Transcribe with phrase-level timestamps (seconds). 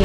[0.00, 0.04] It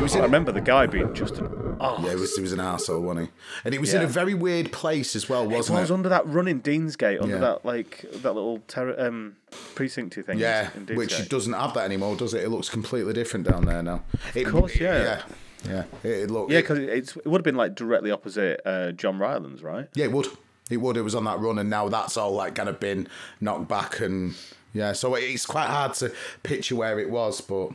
[0.00, 2.60] was I remember the guy being just an oh, yeah, he was, it was an
[2.60, 3.32] arsehole, wasn't he?
[3.64, 4.06] And it was in Yeah.
[4.06, 5.82] a very weird place as well, wasn't it?
[5.82, 5.94] was it?
[5.94, 7.40] under that run in Deansgate, under Yeah.
[7.40, 9.36] that like that little ter- um,
[9.74, 10.38] precincty thing.
[10.38, 10.96] Yeah, in Deansgate.
[10.96, 12.42] which doesn't have that anymore, does it?
[12.42, 14.02] It looks completely different down there now.
[14.34, 15.02] It, Of course, yeah.
[15.02, 15.22] yeah,
[15.68, 15.84] yeah.
[16.02, 19.18] It, it looked, yeah, because it's it would have been like directly opposite uh, John
[19.18, 19.88] Rylands, right?
[19.94, 20.26] Yeah, it would.
[20.70, 20.96] It would.
[20.96, 23.08] It was on that run, and now that's all like kind of been
[23.42, 24.34] knocked back, and
[24.72, 24.92] yeah.
[24.92, 26.12] So it's quite hard to
[26.42, 27.70] picture where it was, but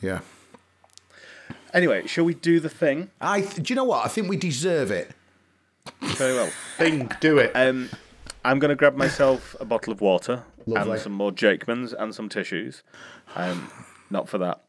[0.00, 0.20] yeah.
[1.72, 3.10] Anyway, shall we do the thing?
[3.20, 3.42] I.
[3.42, 4.04] Th- do you know what?
[4.04, 5.10] I think we deserve it.
[6.00, 6.50] Very well.
[6.76, 7.52] Thing, do it.
[7.54, 7.88] Um,
[8.44, 10.92] I'm going to grab myself a bottle of water Lovely.
[10.92, 12.82] and some more Jakemans and some tissues.
[13.36, 13.70] Um,
[14.10, 14.60] not for that.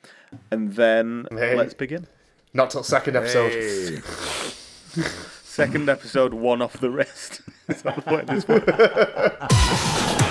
[0.52, 1.56] And then Hey.
[1.56, 2.08] let's begin.
[2.54, 3.52] Not till second episode.
[3.52, 5.02] Hey.
[5.44, 7.42] Second episode, one off the rest.
[7.68, 10.28] Is that the way this works?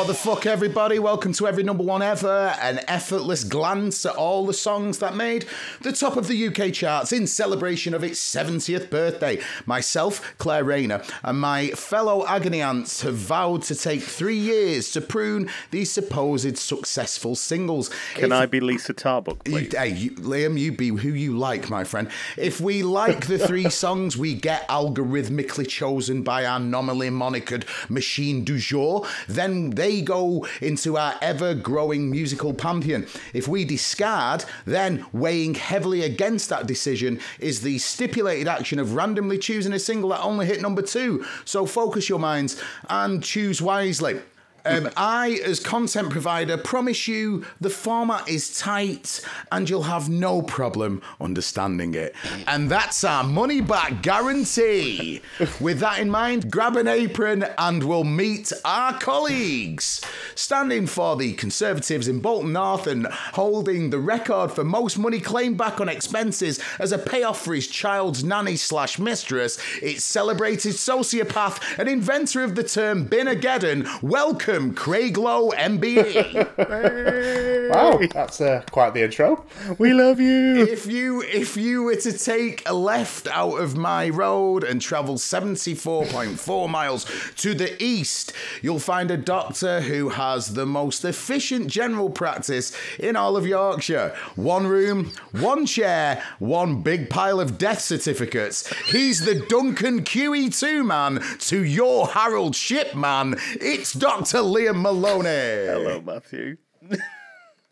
[0.00, 0.98] What the fuck, everybody?
[0.98, 5.44] Welcome to every number one ever, an effortless glance at all the songs that made
[5.82, 9.38] the top of the UK charts in celebration of its 70th birthday.
[9.66, 15.02] Myself, Claire Rayner, and my fellow agony ants have vowed to take three years to
[15.02, 17.90] prune these supposed successful singles.
[18.14, 19.76] Can If- I be Liza Tarbuck, you, please?
[19.76, 22.08] hey, you, Liam, you be who you like, my friend.
[22.38, 28.44] If we like the three songs we get algorithmically chosen by our nominally monikered machine
[28.44, 33.06] du jour, then they go into our ever growing musical pantheon.
[33.34, 39.38] If we discard, then weighing heavily against that decision is the stipulated action of randomly
[39.38, 41.24] choosing a single that only hit number two.
[41.44, 44.20] So focus your minds and choose wisely.
[44.64, 50.42] Um, I, as content provider, promise you the format is tight and you'll have no
[50.42, 52.14] problem understanding it.
[52.46, 55.22] And that's our money back guarantee.
[55.60, 60.00] With that in mind, grab an apron and we'll meet our colleagues.
[60.34, 65.56] Standing for the Conservatives in Bolton North and holding the record for most money claimed
[65.56, 71.78] back on expenses as a payoff for his child's nanny slash mistress, it's celebrated sociopath
[71.78, 74.02] and inventor of the term Binageddon.
[74.02, 77.46] Welcome, Craig Lowe, MBE.
[77.70, 79.44] Wow, that's uh, quite the intro.
[79.78, 80.56] We love you.
[80.56, 85.14] if you if you were to take a left out of my road and travel
[85.14, 87.06] 74.4 miles
[87.36, 93.14] to the east, you'll find a doctor who has the most efficient general practice in
[93.14, 94.16] all of Yorkshire.
[94.34, 98.66] One room, one chair, one big pile of death certificates.
[98.86, 103.36] He's the Duncan QE2 man to your Harold Shipman.
[103.60, 104.39] It's Dr.
[104.42, 105.28] Liam Maloney.
[105.28, 106.56] Hello, Matthew.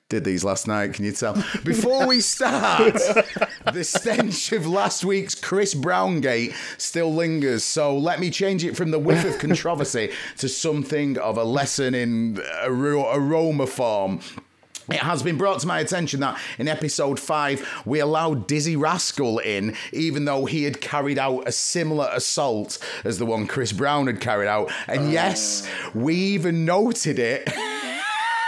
[0.08, 1.34] Did these last night, can you tell?
[1.64, 2.94] Before we start,
[3.74, 8.74] the stench of last week's Chris Brown gate still lingers, so let me change it
[8.74, 14.20] from the whiff of controversy to something of a lesson in aroma form.
[14.90, 19.38] It has been brought to my attention that in episode 5 we allowed Dizzee Rascal
[19.38, 24.06] in, even though he had carried out a similar assault as the one Chris Brown
[24.06, 24.72] had carried out.
[24.86, 27.48] And yes, we even noted it.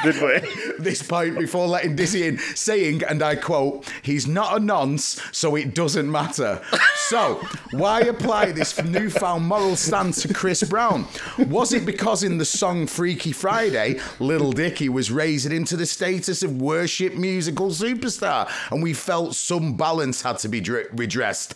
[0.03, 0.73] Did we?
[0.79, 5.57] this point before letting Dizzee in, saying, and I quote, he's not a nonce, so
[5.57, 6.63] it doesn't matter.
[7.09, 7.41] So,
[7.73, 11.07] why apply this newfound moral stance to Chris Brown?
[11.39, 15.87] Was it because in the song Freaky Friday, Lil Dicky was raising him to the
[15.87, 21.55] status of worship musical superstar, and we felt some balance had to be dr- redressed?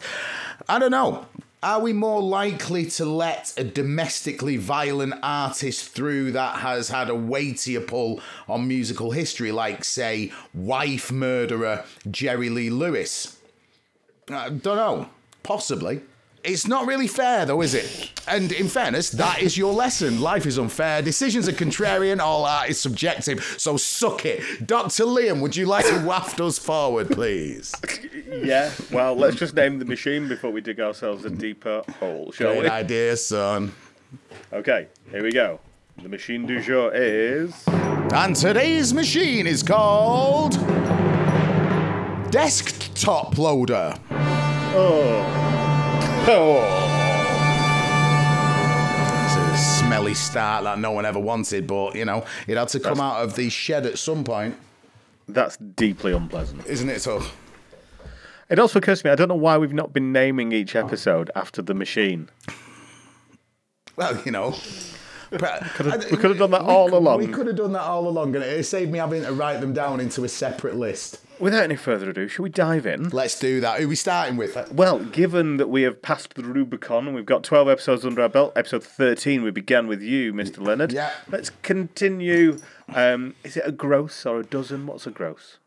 [0.68, 1.26] I don't know.
[1.64, 7.14] Are we more likely to let a domestically violent artist through that has had a
[7.14, 13.38] weightier pull on musical history, like, say, wife murderer Jerry Lee Lewis?
[14.28, 15.08] I don't know.
[15.42, 16.02] Possibly.
[16.44, 18.10] It's not really fair, though, is it?
[18.28, 20.20] And in fairness, that is your lesson.
[20.20, 21.00] Life is unfair.
[21.00, 22.20] Decisions are contrarian.
[22.20, 23.42] All art is subjective.
[23.58, 24.66] So suck it.
[24.66, 25.04] Dr.
[25.04, 27.74] Liam, would you like to waft us forward, please?
[28.30, 28.70] Yeah.
[28.92, 32.64] Well, let's just name the machine before we dig ourselves a deeper hole, shall Great
[32.64, 32.68] we?
[32.68, 33.72] idea, son.
[34.52, 35.60] Okay, here we go.
[36.02, 37.54] The machine du jour is.
[37.66, 40.52] And today's machine is called
[42.30, 43.94] Desktop Loader.
[44.76, 45.53] Oh.
[49.24, 52.80] It's a smelly start that no one ever wanted, but you know, it had to
[52.80, 54.56] come out of the shed at some point,
[55.28, 56.66] That's deeply unpleasant.
[56.66, 57.00] isn't it?
[57.02, 57.22] So,
[58.48, 61.30] It also occurs to me, I don't know why we've not been naming each episode
[61.34, 62.28] after the machine.
[63.96, 64.54] well, you know,
[65.30, 65.62] But-
[66.10, 67.18] we could have done that all We along.
[67.18, 69.72] We could have done that all along, and it saved me having to write them
[69.72, 71.18] down into a separate list.
[71.40, 73.08] Without any further ado, shall we dive in?
[73.08, 73.78] Let's do that.
[73.80, 74.56] Who are we starting with?
[74.72, 78.28] Well, given that we have passed the Rubicon and we've got 12 episodes under our
[78.28, 80.64] belt, episode 13, we began with you, Mr.
[80.64, 80.92] Leonard.
[80.92, 81.10] Yeah.
[81.28, 82.58] Let's continue.
[82.94, 84.86] Um, is it a gross or a dozen?
[84.86, 85.58] What's a gross?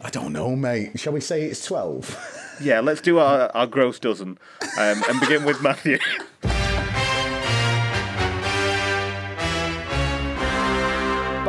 [0.00, 1.00] I don't know, mate.
[1.00, 2.58] Shall we say it's 12?
[2.60, 4.38] Yeah, let's do our, our gross dozen
[4.78, 5.98] um, and begin with Matthew.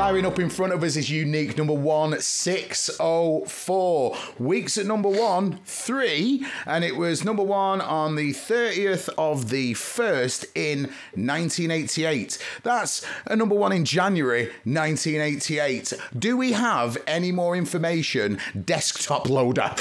[0.08, 4.18] Firing up in front of us is unique number one, 604.
[4.40, 9.74] Weeks at number one, three, and it was number one on the 30th of the
[9.74, 10.84] 1st in
[11.16, 12.38] 1988.
[12.64, 15.92] That's a number one in January 1988.
[16.18, 18.40] Do we have any more information?
[18.64, 19.74] Desktop loader.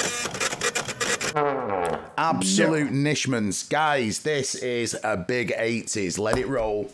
[2.17, 3.69] Absolute Nishmans.
[3.69, 6.19] Guys, this is a big 80s.
[6.19, 6.91] Let it roll.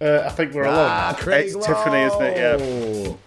[0.00, 0.88] Uh, I think we're alone.
[0.88, 2.36] Ah, Craig It's Tiffany, isn't it?
[2.38, 2.56] Yeah.
[2.56, 3.18] Lowe.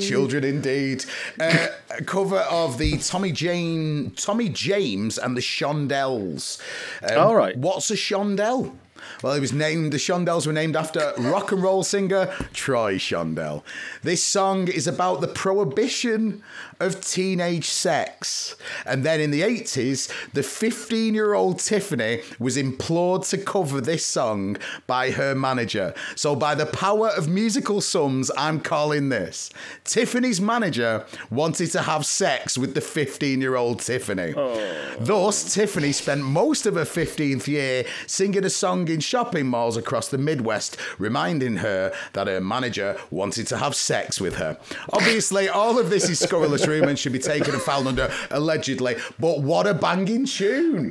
[0.00, 1.04] Children indeed.
[1.38, 6.60] Uh, a cover of the Tommy Jane, Tommy James and the Shondells.
[7.08, 7.56] Um, All right.
[7.56, 8.74] What's a Shondell?
[9.22, 9.92] Well, it was named.
[9.92, 13.62] The Shondells were named after rock and roll singer Troy Shondell.
[14.02, 16.42] This song is about the prohibition
[16.80, 18.56] of teenage sex.
[18.84, 24.04] And then in the 80s, the 15 year old Tiffany was implored to cover this
[24.04, 24.56] song
[24.86, 25.94] by her manager.
[26.14, 29.50] So, by the power of musical sums, I'm calling this.
[29.84, 34.34] Tiffany's manager wanted to have sex with the 15 year old Tiffany.
[34.36, 34.96] Oh.
[34.98, 40.08] Thus, Tiffany spent most of her 15th year singing a song in shopping malls across
[40.08, 44.58] the Midwest, reminding her that her manager wanted to have sex with her.
[44.94, 48.96] Obviously, all of this is scurrilous rumour and should be taken and filed under allegedly,
[49.20, 50.90] but what a banging tune!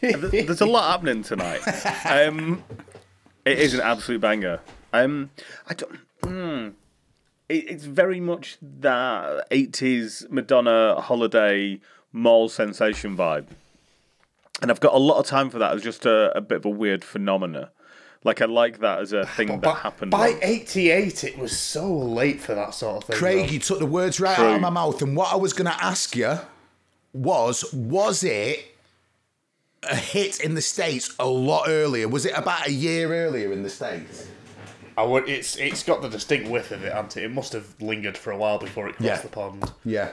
[0.00, 1.62] There's a lot happening tonight.
[2.04, 2.64] Um,
[3.44, 4.60] it is an absolute banger.
[4.92, 5.30] Um,
[5.68, 5.98] I don't.
[6.22, 6.68] Hmm.
[7.48, 11.80] It, it's very much that 80s Madonna holiday
[12.12, 13.46] mall sensation vibe.
[14.64, 16.64] And I've got a lot of time for that as just a, a bit of
[16.64, 17.70] a weird phenomena.
[18.22, 20.10] Like, I like that as a thing that By, happened.
[20.10, 23.16] by 88, it was so late for that sort of thing.
[23.18, 23.52] Craig, though.
[23.52, 24.46] you took the words right True.
[24.46, 26.38] out of my mouth, and what I was going to ask you
[27.12, 28.74] was was it
[29.82, 32.08] a hit in the States a lot earlier?
[32.08, 34.26] Was it about a year earlier in the States?
[34.96, 37.24] I would, it's it's got the distinct whiff of it, hasn't it?
[37.24, 39.20] It must have lingered for a while before it crossed Yeah.
[39.20, 39.72] the pond.
[39.84, 40.12] Yeah.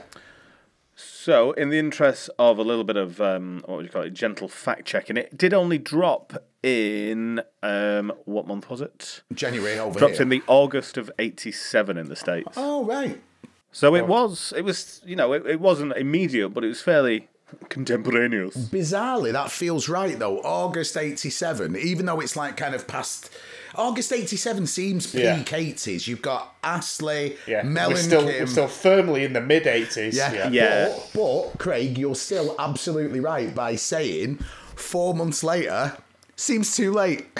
[1.04, 4.14] So, in the interest of a little bit of um, what would you call it,
[4.14, 9.22] gentle fact checking, it did only drop in um, what month was it?
[9.32, 10.22] January over Dropped here.
[10.22, 12.52] in the August of '87 in the states.
[12.56, 13.20] oh, right.
[13.74, 17.28] So it was, it was, you know, it, it wasn't immediate, but it was fairly
[17.68, 18.56] contemporaneous.
[18.56, 20.38] Bizarrely, that feels right though.
[20.40, 23.30] August 87, even though it's like kind of past.
[23.74, 25.42] August 87 seems peak Yeah.
[25.42, 26.06] 80s.
[26.06, 28.40] You've got Astley, Yeah, Mel we're and still Kim.
[28.40, 30.12] we're still firmly in the mid 80s.
[30.14, 30.32] Yeah.
[30.32, 30.48] Yeah.
[30.50, 30.88] Yeah.
[30.88, 34.40] But, but, Craig, you're still absolutely right by saying
[34.76, 35.96] four months later
[36.36, 37.26] seems too late.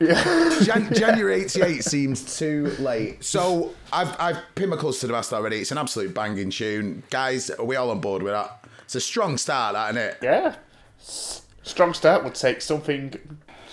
[0.00, 3.22] Jan- January 88 seems too late.
[3.22, 5.58] So I've, I've pinned my close to the mast already.
[5.60, 7.02] It's an absolute banging tune.
[7.10, 8.64] Guys, are we all on board with that?
[8.90, 10.18] It's a strong start, isn't it?
[10.20, 10.56] Yeah.
[10.98, 13.14] Strong start would take something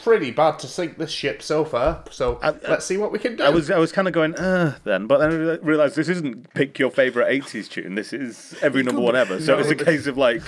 [0.03, 2.03] pretty bad to sink this ship so far.
[2.11, 3.43] So I- let's see what we can do.
[3.43, 6.53] I was, I was kind of going, uh, then, but then I realised this isn't
[6.53, 7.95] pick your favourite '80s tune.
[7.95, 9.41] This is every number one ever.
[9.41, 10.43] So it's a case of like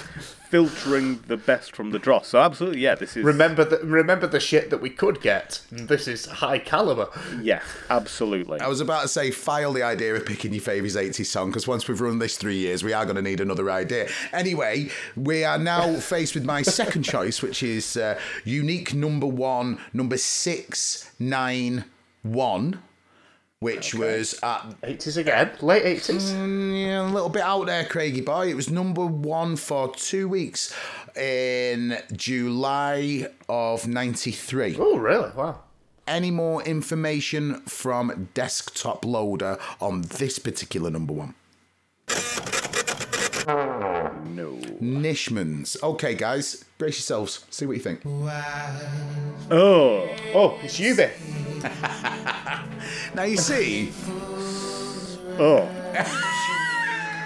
[0.50, 2.30] filtering the best from the dross.
[2.30, 5.62] So absolutely, yeah, this is remember the remember the shit that we could get.
[5.72, 7.08] This is high caliber.
[7.42, 8.60] yeah, absolutely.
[8.60, 11.68] I was about to say, file the idea of picking your favourite 80s song because
[11.68, 14.10] once we've run this three years, we are going to need another idea.
[14.34, 19.78] Anyway, we are now faced with my second choice, which is uh, unique number one,
[19.94, 22.82] number 691,
[23.60, 26.32] which was at 80s again, late 80s.
[26.34, 28.48] Mm, yeah, a little bit out there, Craigie boy.
[28.48, 30.74] It was number one for two weeks
[31.18, 34.78] in July of 93.
[34.80, 35.32] Oh, really?
[35.36, 35.60] Wow.
[36.08, 41.36] Any more information from Desktop Loader on this particular number one?
[43.48, 44.58] no.
[44.82, 45.82] Nishmans.
[45.84, 47.46] Okay, guys, brace yourselves.
[47.50, 48.02] See what you think.
[49.52, 51.12] Oh, Oh, it's you, babe.
[53.16, 53.92] Now, you see,
[55.40, 55.68] oh.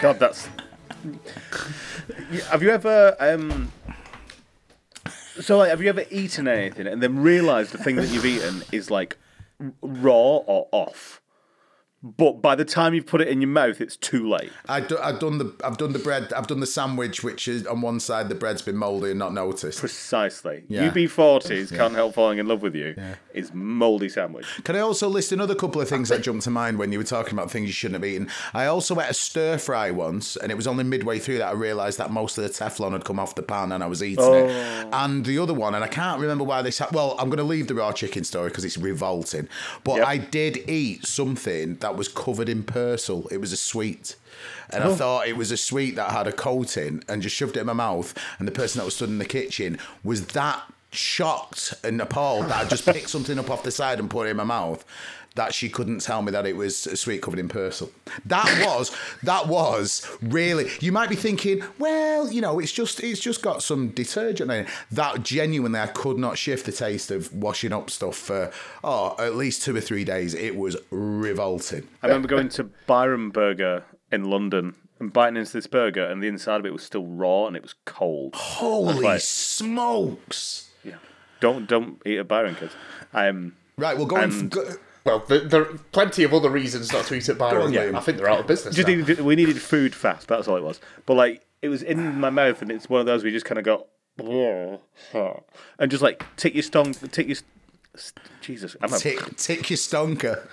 [0.01, 0.49] God, that's.
[2.49, 3.71] Have you ever um?
[5.39, 8.63] So, like, have you ever eaten anything and then realised the thing that you've eaten
[8.71, 9.17] is like
[9.81, 11.21] raw or off?
[12.03, 14.51] But by the time you've put it in your mouth, it's too late.
[14.67, 17.65] I do, I've done the I've done the bread I've done the sandwich which is
[17.65, 19.79] on one side the bread's been mouldy and not noticed.
[19.79, 20.63] Precisely.
[20.67, 20.89] Yeah.
[20.89, 22.93] UB40s can't help falling in love with you.
[22.97, 23.15] yeah.
[23.33, 24.45] Is mouldy sandwich.
[24.63, 27.03] Can I also list another couple of things that jumped to mind when you were
[27.03, 28.29] talking about things you shouldn't have eaten?
[28.53, 31.51] I also ate a stir fry once, and it was only midway through that I
[31.53, 34.23] realised that most of the Teflon had come off the pan and I was eating
[34.23, 34.33] Oh.
[34.47, 34.87] it.
[34.91, 36.95] And the other one, and I can't remember why this happened.
[36.97, 39.47] Well, I'm going to leave the raw chicken story because it's revolting.
[39.83, 40.07] But Yep.
[40.07, 43.31] I did eat something that was covered in persil.
[43.31, 44.15] It was a sweet.
[44.69, 44.95] And I oh.
[44.95, 47.73] thought it was a sweet that had a coating and just shoved it in my
[47.73, 48.17] mouth.
[48.39, 52.65] And the person that was stood in the kitchen was that shocked and appalled that
[52.65, 54.83] I just picked something up off the side and put it in my mouth
[55.35, 57.89] that she couldn't tell me that it was a sweet covered in persil.
[58.27, 63.19] That was that was really you might be thinking, well, you know, it's just it's
[63.19, 64.69] just got some detergent in it.
[64.91, 68.51] That genuinely I could not shift the taste of washing up stuff for
[68.83, 70.35] oh at least two or three days.
[70.35, 71.87] It was revolting.
[72.03, 76.27] I remember going to Byron Burger in London and biting into this burger, and the
[76.27, 78.35] inside of it was still raw and it was cold.
[78.35, 79.21] Holy Right.
[79.21, 80.69] smokes.
[80.83, 80.95] Yeah.
[81.39, 82.73] Don't don't eat at Byron, kids.
[83.13, 84.67] Um, Right, well going And- go,
[85.05, 87.63] Well, there, there are plenty of other reasons not to eat at Byron.
[87.63, 88.75] on, Yeah, I think they're out of business.
[88.75, 90.27] just needed, we needed food fast.
[90.27, 90.79] That's all it was.
[91.05, 93.45] But like, it was in my mouth, and it's one of those where you just
[93.45, 93.87] kind of go,
[95.79, 97.37] and just like take your stonk, take your.
[97.95, 99.19] st- Jesus, I'm a tick
[99.69, 100.45] your stonker.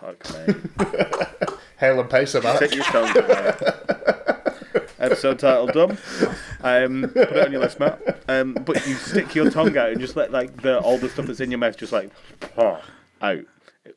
[0.00, 0.54] fuck me.
[1.78, 4.30] Hale and Pace about Take your stonk.
[5.04, 5.12] mate.
[5.12, 5.98] Episode title done.
[6.62, 8.22] Um, put it on your list, Matt.
[8.28, 11.26] Um, but you stick your tongue out and just let like the all the stuff
[11.26, 12.10] that's in your mouth just like
[12.58, 13.44] out.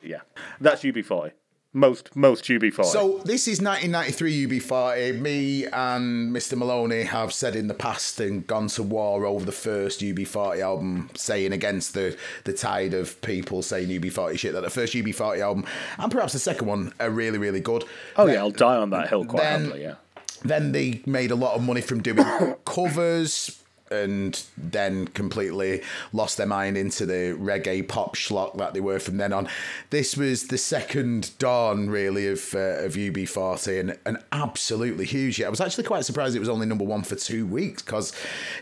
[0.02, 0.20] Yeah,
[0.60, 1.32] that's UB40.
[1.74, 2.84] Most most UB40.
[2.86, 5.20] So this is 1993 UB40.
[5.20, 6.56] Me and Mr.
[6.56, 11.10] Maloney have said in the past and gone to war over the first UB40 album,
[11.14, 15.66] saying against the the tide of people saying UB40 shit that the first UB40 album
[15.98, 17.84] and perhaps the second one are really really good.
[18.16, 19.82] oh yeah, I'll die on that hill quite then- happily.
[19.82, 19.94] Yeah.
[20.42, 22.24] Then they made a lot of money from doing
[22.64, 25.80] covers and then completely
[26.12, 29.48] lost their mind into the reggae pop schlock that they were from then on.
[29.88, 35.38] This was the second dawn, really, of uh, of UB40 and, and absolutely huge.
[35.38, 38.12] Yeah, I was actually quite surprised it was only number one for two weeks because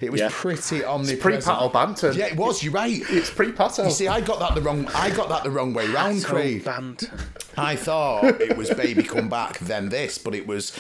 [0.01, 0.29] it was Yeah.
[0.31, 1.45] pretty omnipresent.
[1.45, 2.15] Pre-Pato Banton.
[2.15, 2.63] Yeah, it was.
[2.63, 3.03] You're right.
[3.11, 3.87] It's pre-Pato.
[3.87, 4.87] You see, I got that the wrong.
[4.95, 6.65] I got that the wrong way round, Craig.
[6.65, 7.11] Band.
[7.59, 10.73] I thought it was Baby Come Back, then this, but it was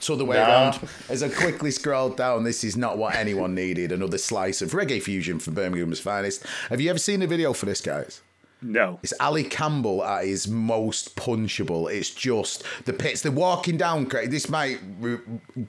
[0.00, 0.44] to the way Nah.
[0.46, 0.88] around.
[1.08, 3.92] As I quickly scrolled down, this is not what anyone needed.
[3.92, 6.44] Another slice of reggae fusion from Birmingham's finest.
[6.70, 8.20] Have you ever seen a video for this, guys?
[8.62, 8.98] No.
[9.02, 11.92] It's Ali Campbell at his most punchable.
[11.92, 13.20] It's just the pits.
[13.20, 14.30] They're walking down, Craig.
[14.30, 15.18] This might re-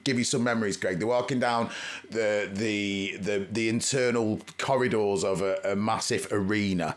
[0.04, 0.98] give you some memories, Craig.
[0.98, 1.68] They're walking down
[2.10, 6.96] the the the, the internal corridors of a, a massive arena.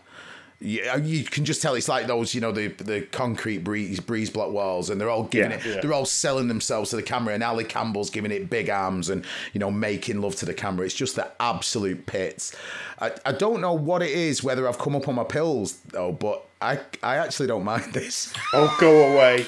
[0.63, 4.29] You, you can just tell it's like those, you know, the the concrete breeze breeze
[4.29, 5.57] block walls, and they're all giving Yeah.
[5.57, 5.65] it.
[5.65, 5.81] Yeah.
[5.81, 9.25] They're all selling themselves to the camera, and Ali Campbell's giving it big arms and
[9.53, 10.85] you know making love to the camera.
[10.85, 12.55] It's just the absolute pits.
[12.99, 16.11] I, I don't know what it is, whether I've come up on my pills though,
[16.11, 18.31] but I I actually don't mind this.
[18.53, 19.45] Oh, go away.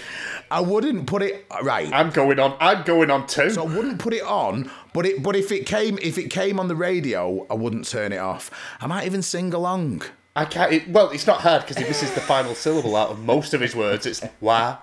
[0.49, 1.91] I wouldn't put it right.
[1.93, 2.55] I'm going on.
[2.59, 3.49] I'm going on too.
[3.51, 6.59] So I wouldn't put it on, but it but if it came if it came
[6.59, 8.49] on the radio, I wouldn't turn it off.
[8.81, 10.01] I might even sing along.
[10.35, 10.73] I can't.
[10.73, 13.61] It, well, it's not hard because he misses the final syllable out of most of
[13.61, 14.05] his words.
[14.05, 14.77] It's wa,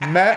[0.00, 0.34] me,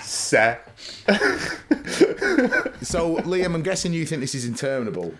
[0.00, 0.58] se.
[2.82, 5.14] So Liam, I'm guessing you think this is interminable.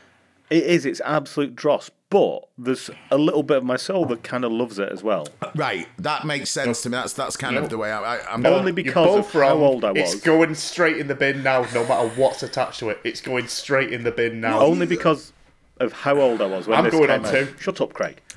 [0.48, 0.86] It is.
[0.86, 1.90] It's absolute dross.
[2.08, 5.26] But there's a little bit of my soul that kind of loves it as well.
[5.56, 6.92] Right, that makes sense to me.
[6.92, 8.46] That's that's kind of the way I, I, I'm.
[8.46, 10.14] Only You're because both of how old I was.
[10.14, 13.00] It's going straight in the bin now, no matter what's attached to it.
[13.02, 14.60] It's going straight in the bin now.
[14.60, 15.32] Only because
[15.78, 17.32] of how old I was when I'm this going came on out.
[17.32, 17.54] two.
[17.58, 18.20] Shut up, Craig.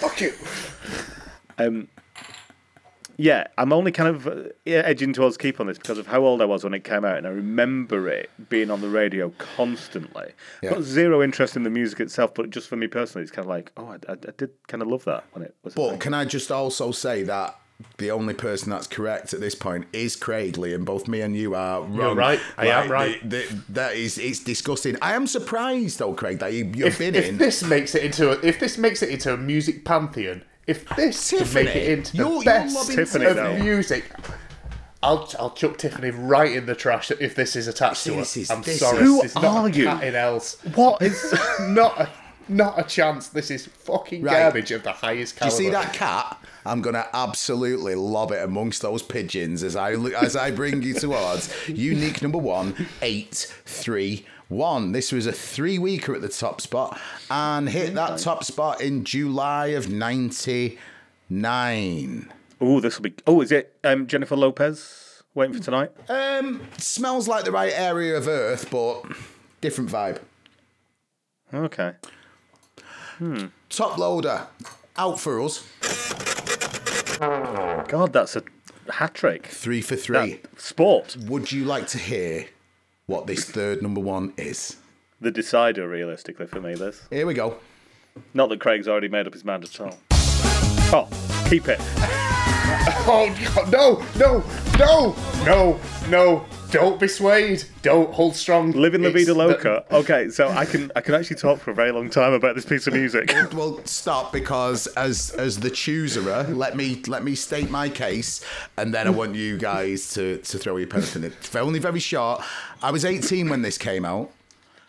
[0.00, 0.32] Fuck you.
[1.58, 1.88] Um,
[3.18, 6.22] yeah, I'm only kind of uh, yeah, edging towards keep on this because of how
[6.24, 9.30] old I was when it came out, and I remember it being on the radio
[9.38, 10.32] constantly.
[10.62, 10.70] Yeah.
[10.74, 13.48] Got zero interest in the music itself, but just for me personally, it's kind of
[13.48, 15.72] like, oh, I, I, I did kind of love that when it was.
[15.72, 15.98] a But thing.
[16.00, 17.58] can I just also say that
[17.98, 20.84] the only person that's correct at this point is Craig Liam.
[20.84, 21.94] Both me and you are wrong.
[21.96, 22.40] You're right.
[22.56, 23.20] I am right.
[23.22, 24.96] the- the- that is it's disgusting.
[25.02, 27.38] I am surprised though, Craig, that you, you've If, been if in.
[27.38, 31.30] this makes it into a, if this makes it into a music pantheon, if this
[31.30, 33.56] can Tiffany, make it into you're- the you're best lobbing Tiffany of now.
[33.56, 34.04] music,
[35.02, 38.36] I'll I'll chuck Tiffany right in the trash if this is attached See, to this
[38.36, 38.40] it.
[38.40, 39.84] is- I'm this sorry, is- Who this not are you?
[39.84, 40.56] cat in L's.
[40.74, 41.34] what is?
[41.60, 42.08] not a
[42.48, 43.28] not a chance.
[43.28, 44.32] This is fucking Right.
[44.32, 46.38] garbage of the highest Do you see that cat?
[46.64, 51.52] I'm gonna absolutely lob it amongst those pigeons as I as I bring you towards
[51.68, 54.92] unique number one, eight three one.
[54.92, 57.00] This was a three weeker at the top spot
[57.30, 60.78] and hit that top spot in July of ninety
[61.30, 62.32] nine.
[62.60, 63.14] Oh, this will be.
[63.26, 65.92] Oh, is it um, Jennifer Lopez waiting for tonight?
[66.08, 69.02] Um, smells like the right area of Earth, but
[69.60, 70.20] different vibe.
[71.52, 71.92] Okay.
[73.68, 74.46] Top loader,
[74.96, 75.66] out for us.
[77.18, 78.42] God, that's a
[78.90, 79.46] hat trick.
[79.46, 80.40] Three for three.
[80.56, 81.16] Sport.
[81.26, 82.46] Would you like to hear
[83.06, 84.76] what this third number one is?
[85.20, 87.06] The decider, realistically, for me, this.
[87.10, 87.56] Here we go.
[88.34, 89.98] Not that Craig's already made up his mind at all.
[90.92, 91.08] Oh,
[91.48, 91.80] keep it.
[93.08, 93.32] Oh
[93.70, 94.42] no, no,
[94.78, 96.44] no, no, no!
[96.72, 97.62] Don't be swayed.
[97.82, 98.72] Don't hold strong.
[98.72, 99.84] Living La It's Vida the- Loca.
[99.92, 102.64] Okay, so I can I can actually talk for a very long time about this
[102.64, 103.32] piece of music.
[103.54, 108.40] Well, stop because as as the chooserer, let me let me state my case,
[108.76, 111.34] and then I want you guys to to throw your pennant in it.
[111.38, 112.42] It's only very short.
[112.82, 114.32] I was 18 when this came out.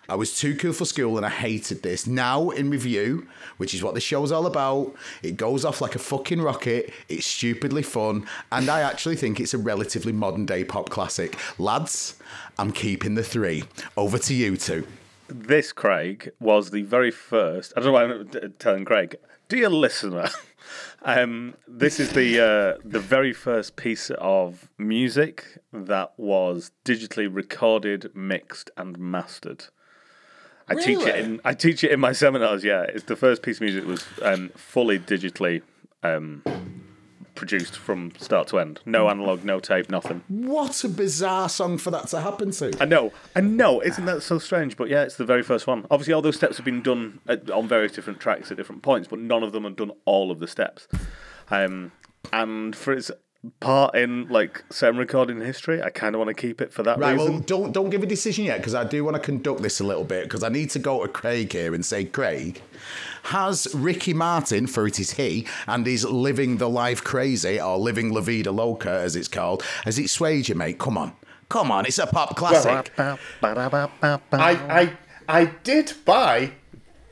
[0.09, 2.07] I was too cool for school and I hated this.
[2.07, 5.99] Now, in review, which is what the show's all about, it goes off like a
[5.99, 6.93] fucking rocket.
[7.09, 11.37] It's stupidly fun, and I actually think it's a relatively modern day pop classic.
[11.59, 12.19] Lads,
[12.57, 13.63] I'm keeping the three.
[13.97, 14.87] Over to you two.
[15.27, 17.73] This, Craig, was the very first.
[17.75, 19.17] I don't know why I'm telling Craig.
[19.49, 20.29] Dear listener,
[21.01, 28.09] um, this is the uh, the very first piece of music that was digitally recorded,
[28.15, 29.65] mixed, and mastered.
[30.69, 32.63] I teach it in I teach it in my seminars.
[32.63, 35.61] Yeah, it's the first piece of music that was um, fully digitally
[36.03, 36.43] um,
[37.35, 38.81] produced from start to end.
[38.85, 40.23] No analog, no tape, nothing.
[40.27, 42.75] What a bizarre song for that to happen to.
[42.81, 43.81] I know, I know.
[43.81, 44.75] Isn't that so strange?
[44.75, 45.85] But yeah, it's the very first one.
[45.89, 49.07] Obviously, all those steps have been done at, on various different tracks at different points,
[49.07, 50.87] but none of them have done all of the steps.
[51.49, 51.93] Um,
[52.33, 53.09] and for its
[53.59, 56.97] part in like certain recording history, I kind of want to keep it for that
[56.99, 57.31] Right, reason.
[57.33, 59.83] well, don't don't give a decision yet because I do want to conduct this a
[59.83, 62.61] little bit because I need to go to Craig here and say, Craig,
[63.23, 68.11] has Ricky Martin, for it is he, and his living the life crazy or living
[68.13, 70.79] la vida loca as it's called, has it swayed you, mate?
[70.79, 71.13] Come on,
[71.49, 72.91] come on, it's a pop classic.
[72.97, 73.17] I,
[74.31, 74.93] I,
[75.27, 76.51] I did buy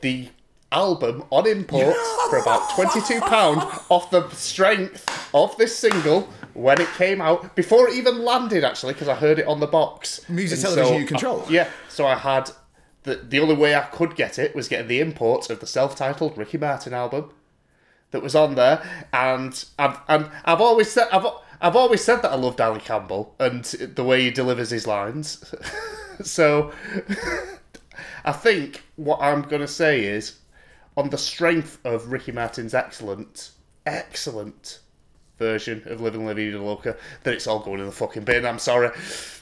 [0.00, 0.28] the
[0.72, 1.96] album on import
[2.30, 7.88] for about twenty-two pound off the strength of this single when it came out before
[7.88, 8.64] it even landed.
[8.64, 10.28] Actually, because I heard it on the box.
[10.28, 11.44] Music And television so you control.
[11.46, 12.50] I- yeah, so I had
[13.04, 16.36] the the only way I could get it was getting the import of the self-titled
[16.36, 17.30] Ricky Martin album
[18.10, 21.26] that was on there, and I've and I've always said I've
[21.60, 25.42] I've always said that I loved Ali Campbell and the way he delivers his lines.
[26.22, 26.72] so
[28.24, 30.36] I think what I'm gonna say is,
[30.96, 33.50] on the strength of Ricky Martin's excellent,
[33.84, 34.80] excellent
[35.38, 38.46] version of Living La Vida Loca, that it's all going in the fucking bin.
[38.46, 38.90] I'm sorry.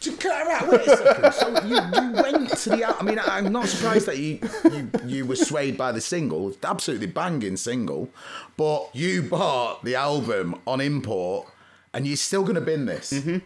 [0.00, 1.32] To cut out, wait a second.
[1.32, 2.96] So you, you went to the.
[2.98, 6.54] I mean, I'm not surprised that you, you you were swayed by the single.
[6.62, 8.10] Absolutely banging single,
[8.56, 11.48] but you bought the album on import,
[11.92, 13.12] and you're still going to bin this.
[13.12, 13.38] Yeah.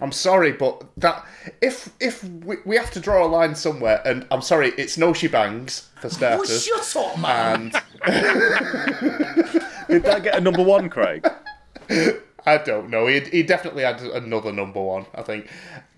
[0.00, 1.24] I'm sorry, but that
[1.60, 5.12] if if we, we have to draw a line somewhere, and I'm sorry, it's no
[5.12, 6.66] she bangs for starters.
[6.70, 6.92] Well, starters.
[6.92, 7.72] shut up, man.
[7.72, 7.72] and
[9.88, 11.26] Did that get a number one, Craig?
[12.46, 13.06] I don't know.
[13.06, 15.50] He, he definitely had another number one, I think.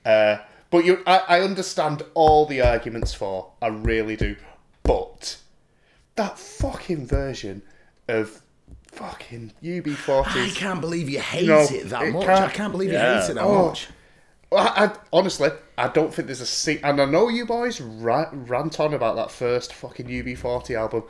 [0.04, 0.38] Uh,
[0.70, 3.52] but you, I, I understand all the arguments for.
[3.60, 4.36] I really do.
[4.82, 5.38] But
[6.16, 7.62] that fucking version
[8.08, 8.42] of
[8.92, 10.26] fucking UB40.
[10.26, 12.26] I can't believe you hate No, it that it much.
[12.26, 13.20] can't- I can't believe you Yeah.
[13.22, 13.66] hate it that Oh.
[13.68, 13.88] much.
[14.52, 16.78] I, I, honestly, I don't think there's a sing.
[16.84, 21.04] And I know you boys ra- rant on about that first fucking UB40 album.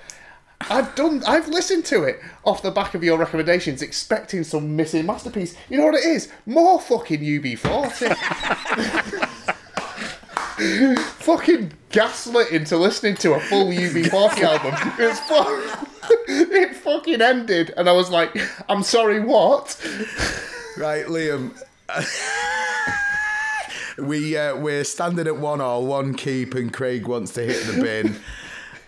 [0.70, 1.25] I've done.
[1.27, 5.57] I've listened to it off the back of your recommendations, expecting some missing masterpiece.
[5.68, 6.29] You know what it is?
[6.46, 8.16] More fucking UB40.
[11.18, 14.75] fucking gaslit into listening to a full UB40 album.
[14.98, 18.37] It's fu- it fucking ended, and I was like,
[18.68, 19.77] "I'm sorry, what?"
[20.77, 21.53] Right, Liam.
[23.98, 27.83] we uh, we're standing at one all, one keep, and Craig wants to hit the
[27.83, 28.16] bin.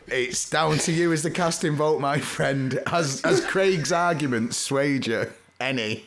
[0.07, 2.81] it's down to you as the casting vote, my friend.
[2.87, 6.07] Has has Craig's argument swayed you any?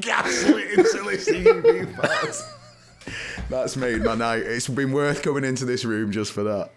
[0.00, 1.88] Gaslit into listening to you.
[3.50, 4.42] That's made my night.
[4.42, 6.70] It's been worth coming into this room just for that.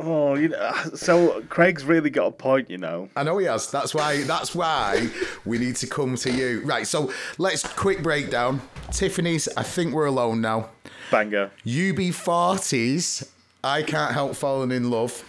[0.00, 3.08] Oh, you know, so Craig's really got a point, you know.
[3.16, 3.68] I know he has.
[3.68, 4.22] That's why.
[4.22, 5.10] That's why
[5.44, 6.62] we need to come to you.
[6.64, 6.86] Right.
[6.86, 8.62] So let's quick breakdown.
[8.92, 9.48] Tiffany's.
[9.56, 10.70] I think we're alone now.
[11.10, 11.50] Banger.
[11.66, 13.28] UB40s.
[13.64, 15.24] I can't help falling in love.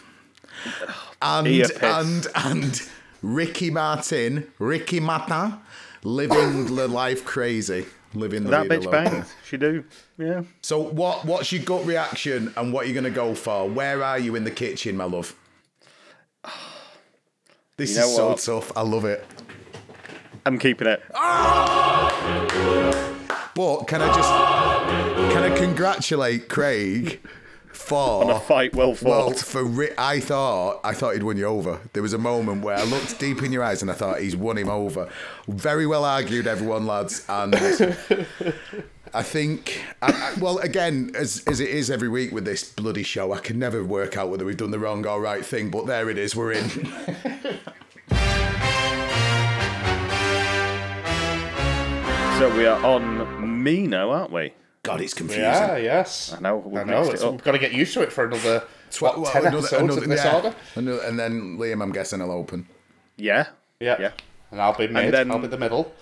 [1.19, 1.47] And
[1.81, 2.81] and and
[3.23, 4.51] Ricky Martin.
[4.59, 5.59] Ricky Martin.
[6.03, 7.87] Living the life crazy.
[8.13, 9.33] Living the That bitch bangs.
[9.45, 9.83] She do.
[10.17, 10.43] Yeah.
[10.61, 11.25] So what?
[11.25, 13.69] What's your gut reaction and what are you're gonna go for?
[13.69, 15.35] Where are you in the kitchen, my love?
[17.77, 18.39] This You is so what?
[18.39, 18.71] tough.
[18.75, 19.25] I love it.
[20.45, 21.01] I'm keeping it.
[23.55, 24.29] But can I just
[25.33, 27.19] can I congratulate Craig
[27.79, 31.79] for A fight well well for ri- I thought I thought he'd won you over.
[31.93, 34.35] There was a moment where I looked deep in your eyes and I thought he's
[34.35, 35.09] won him over.
[35.47, 37.55] Very well argued, everyone, lads, and.
[39.11, 43.01] I think, I, I, well, again, as as it is every week with this bloody
[43.01, 45.71] show, I can never work out whether we've done the wrong or right thing.
[45.71, 46.69] But there it is, we're in.
[52.39, 54.53] So we are on me now, aren't we?
[54.83, 55.43] God, it's confusing.
[55.43, 56.33] Yeah, yes.
[56.35, 57.03] I know, we've I know.
[57.03, 59.57] it we've got to get used to it for another Tw- what, well, ten another-
[59.59, 60.35] episodes another- in this yeah.
[60.35, 60.55] order.
[60.75, 62.67] Another- and then Liam, I'm guessing, will open.
[63.17, 63.47] Yeah.
[63.79, 63.97] Yeah.
[63.99, 64.11] Yeah.
[64.51, 65.13] And I'll be mid.
[65.13, 65.93] then- I'll be the middle.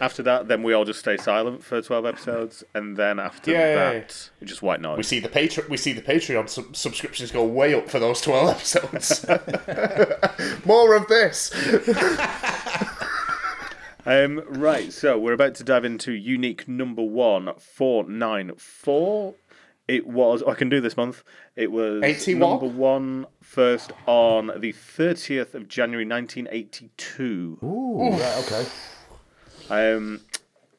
[0.00, 2.64] After that, then we all just stay silent for 12 episodes.
[2.72, 3.74] And then after Yay.
[3.74, 4.96] that, we just white noise.
[4.96, 5.68] We see the Patreon.
[5.68, 9.26] We see the Patreon sub- subscriptions go way up for those twelve episodes.
[10.64, 11.50] More of this.
[14.06, 19.34] Um, right, so we're about to dive into unique number one four nine four.
[19.88, 20.42] It was.
[20.46, 21.22] Oh, I can do this month.
[21.56, 22.38] It was 81?
[22.50, 27.58] number one first on the thirtieth of January, nineteen eighty two.
[27.62, 28.66] Ooh, right, okay.
[29.68, 30.20] Um,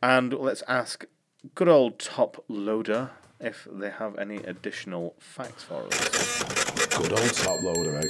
[0.02, 1.06] and let's ask
[1.56, 6.44] good old top loader if they have any additional facts for us.
[6.98, 8.10] Good old top loader, right?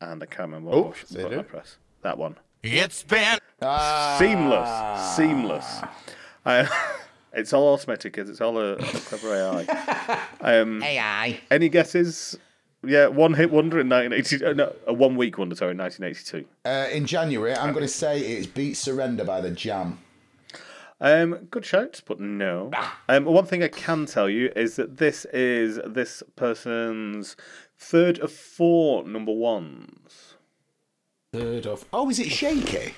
[0.00, 1.48] And I can't remember what Oh, bush they button I do.
[1.48, 1.76] press.
[2.02, 2.36] That one.
[2.62, 5.16] It's been Seamless.
[5.16, 5.80] Seamless.
[6.46, 6.66] Uh,
[7.32, 10.20] it's all automatic because it's all a, a clever AI.
[10.40, 11.40] Um, AI.
[11.50, 12.38] Any guesses?
[12.84, 14.46] Yeah, one hit wonder in 1982.
[14.46, 16.46] uh, No, a one week wonder, sorry, in 1982.
[16.64, 19.98] Uh, in January, I'm going to say it's Beat Surrender by the Jam.
[21.00, 22.70] Um, good shout, but no.
[23.08, 27.36] Um, one thing I can tell you is that this is this person's
[27.76, 30.31] third of four number ones.
[31.34, 31.82] Third of.
[31.94, 32.94] Oh, is it Shaky?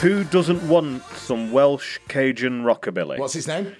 [0.00, 3.18] Who doesn't want some Welsh Cajun rockabilly?
[3.18, 3.74] What's his name?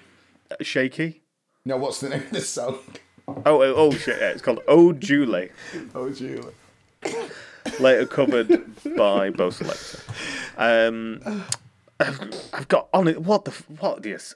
[0.61, 1.23] Shaky?
[1.65, 2.81] No, what's the name of the song?
[3.29, 4.19] Oh, oh, oh shit!
[4.21, 5.51] Yeah, it's called "Oh Julie."
[5.95, 6.53] Oh, Julie.
[7.79, 8.65] later covered
[8.97, 10.01] by Bo Selector.
[10.59, 11.45] Um,
[12.01, 13.23] I've, I've got on it.
[13.23, 13.53] What the?
[13.79, 14.05] What?
[14.05, 14.35] Yes.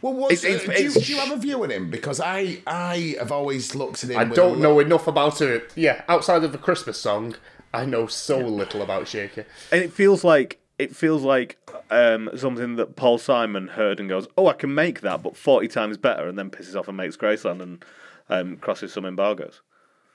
[0.00, 1.90] Well, what's, It's- it's- uh, do, you, it's- do you have a view on him?
[1.90, 4.18] Because I, I have always looked at him.
[4.18, 5.72] I don't a- know enough about it.
[5.74, 7.34] Yeah, outside of the Christmas song,
[7.74, 9.46] I know so little about Shaker.
[9.70, 11.58] And it feels like it feels like
[11.90, 15.68] um, something that Paul Simon heard and goes, "Oh, I can make that, but forty
[15.68, 17.84] times better," and then pisses off and makes Graceland and
[18.28, 19.60] um, crosses some embargoes.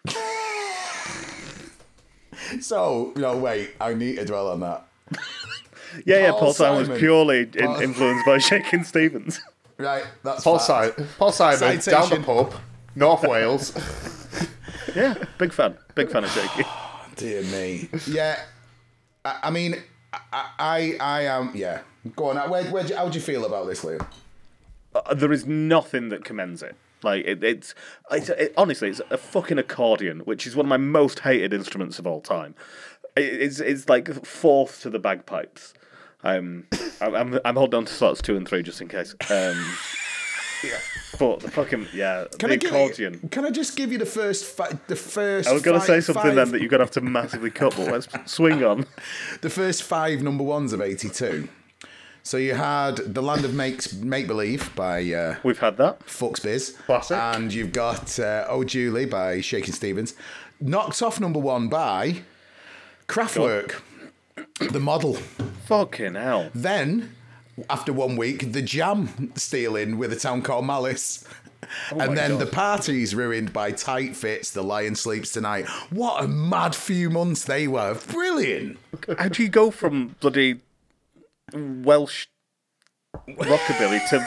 [2.62, 3.72] So, no, wait.
[3.82, 4.88] I need to dwell on that.
[6.06, 6.32] Yeah, yeah.
[6.32, 6.90] Paul Paul Simon, Simon.
[6.92, 9.40] was purely in, influenced by Shakin' Stevens.
[9.78, 10.96] Right, that's Paul, fact.
[10.96, 12.24] Simon, Paul Simon, down the Citation.
[12.24, 12.54] pub,
[12.96, 13.74] North Wales.
[14.96, 16.64] yeah, big fan, big fan of Shaky.
[17.16, 17.90] Dear me.
[18.08, 18.40] Yeah.
[19.26, 19.76] I, I mean,
[20.14, 20.20] I,
[20.60, 21.52] I, I am.
[21.54, 21.82] Yeah.
[22.16, 22.50] Go on.
[22.50, 24.06] Where, where, how do you feel about this, Liam?
[24.96, 26.76] Uh, there is nothing that commends it.
[27.04, 27.76] Like it, it's,
[28.12, 32.00] it's it, honestly, it's a fucking accordion, which is one of my most hated instruments
[32.00, 32.56] of all time.
[33.18, 35.74] It, it's it's like fourth to the bagpipes.
[36.24, 36.66] Um,
[37.02, 39.14] I'm, I'm I'm holding on to slots two and three just in case.
[39.30, 39.76] Um,
[40.64, 40.80] yeah,
[41.20, 43.20] but the fucking yeah, Can the I accordion.
[43.22, 44.46] You, can I just give you the first?
[44.46, 45.48] Fi- the first.
[45.48, 47.52] I was going to say something five- then that you're going to have to massively
[47.52, 48.86] cut, but let's swing on.
[49.42, 51.48] the first five number ones of '82.
[52.24, 56.00] So you had "The Land of Makes Make Believe" by uh, We've had that.
[56.20, 57.16] Bucks Fizz, Classic.
[57.16, 60.14] and you've got uh, "Oh Julie" by Shakin' Stevens.
[60.60, 62.24] Knocked off number one by
[63.08, 63.82] Kraftwerk,
[64.72, 65.16] the model.
[65.66, 66.50] Fucking hell.
[66.54, 67.16] Then,
[67.70, 71.24] after one week, the Jam stealing with a town called Malice.
[71.96, 72.40] my and then God.
[72.40, 75.68] the party's ruined by Tight Fit's, The Lion Sleeps Tonight.
[75.90, 77.96] What a mad few months they were.
[77.96, 78.78] Brilliant.
[79.18, 80.60] How do you go from bloody
[81.54, 82.28] Welsh
[83.28, 84.20] rockabilly to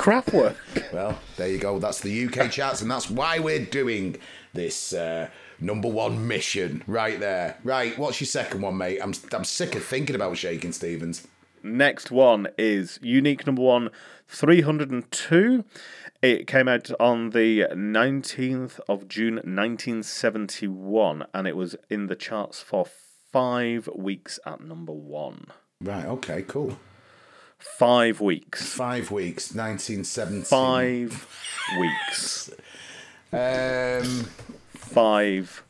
[0.00, 0.56] Kraftwerk?
[0.92, 1.78] Well, there you go.
[1.78, 4.16] That's the UK charts, and that's why we're doing
[4.52, 5.28] this uh,
[5.60, 7.58] number one mission right there.
[7.64, 8.98] Right, what's your second one, mate?
[9.02, 11.26] I'm, I'm sick of thinking about Shakin' Stevens.
[11.62, 13.90] Next one is unique number one,
[14.28, 15.64] 302.
[16.22, 22.62] It came out on the 19th of June 1971 and it was in the charts
[22.62, 22.86] for
[23.32, 25.46] five weeks at number one.
[25.82, 26.78] Right, okay, cool.
[27.58, 28.72] Five weeks.
[28.72, 30.44] Five weeks, 1970.
[30.44, 31.26] Five
[31.78, 32.50] weeks.
[33.32, 34.26] Um,
[34.90, 35.62] Five.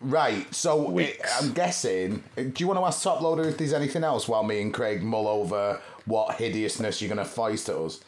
[0.00, 1.18] right, so Weeks.
[1.18, 2.24] it, I'm guessing.
[2.36, 5.02] Do you want to ask Top Loader if there's anything else while me and Craig
[5.02, 8.00] mull over what hideousness you're going to foist at us?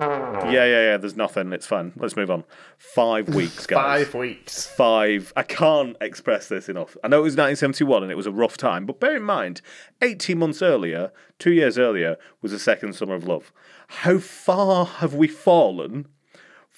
[0.00, 0.96] Yeah, yeah, yeah.
[0.96, 1.52] There's nothing.
[1.52, 1.92] It's fine.
[1.96, 2.44] Let's move on.
[2.78, 4.06] Five weeks, guys.
[4.06, 4.66] Five weeks.
[4.66, 5.32] Five.
[5.36, 6.96] I can't express this enough.
[7.02, 9.60] I know it was 1971 and it was a rough time, but bear in mind,
[10.00, 13.52] 18 months earlier, two years earlier, was the second Summer of Love.
[13.88, 16.06] How far have we fallen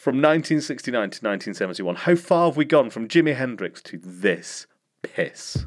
[0.00, 1.94] from 1969 to 1971?
[1.94, 4.66] How far have we gone from Jimi Hendrix to this
[5.02, 5.66] piss?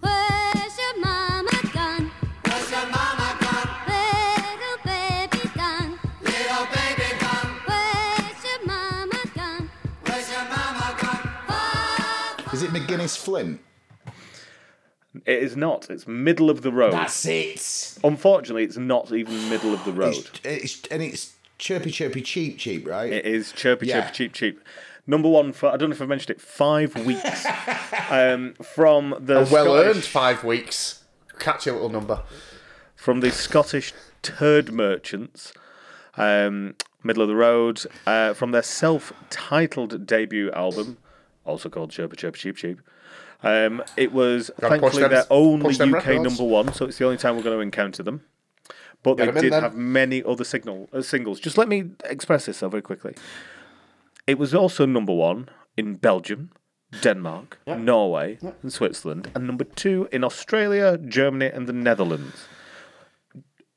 [0.00, 2.10] Where's your mama gone?
[2.44, 3.70] Where's your mama gone?
[3.86, 5.96] Little baby gone.
[6.22, 7.50] Little baby gone.
[7.68, 9.70] Where's your mama gone?
[10.06, 12.52] Where's your mama gone?
[12.52, 13.60] Is it McGuinness Flint?
[15.26, 15.90] It is not.
[15.90, 16.92] It's middle of the road.
[16.92, 17.98] That's it.
[18.04, 20.14] Unfortunately, it's not even middle of the road.
[20.14, 23.10] It's, it's, and it's chirpy, chirpy, cheap, cheap, right?
[23.12, 24.02] It is chirpy, Yeah.
[24.02, 24.60] chirpy, cheap, cheap.
[25.06, 26.40] Number one for I don't know if I mentioned it.
[26.42, 27.46] Five weeks
[28.10, 31.04] um, from the Well Scottish- earned five weeks.
[31.38, 32.22] Catchy little number.
[32.96, 33.92] from the Scottish
[34.22, 35.52] Turd Merchants,
[36.16, 40.98] um, middle of the road, uh, from their self-titled debut album,
[41.46, 42.80] also called Chirpy Chirpy Cheap Cheap.
[43.42, 46.24] Um, it was Gotta push thankfully them- their only push them UK records.
[46.38, 48.22] number one, so it's the only time we're going to encounter them.
[49.04, 49.62] But Get they 'em in did then.
[49.62, 51.38] have many other signal uh, singles.
[51.38, 53.14] Just let me express this though very quickly.
[54.26, 56.50] It was also number one in Belgium,
[57.00, 62.48] Denmark, Norway, and Switzerland, and number two in Australia, Germany, and the Netherlands.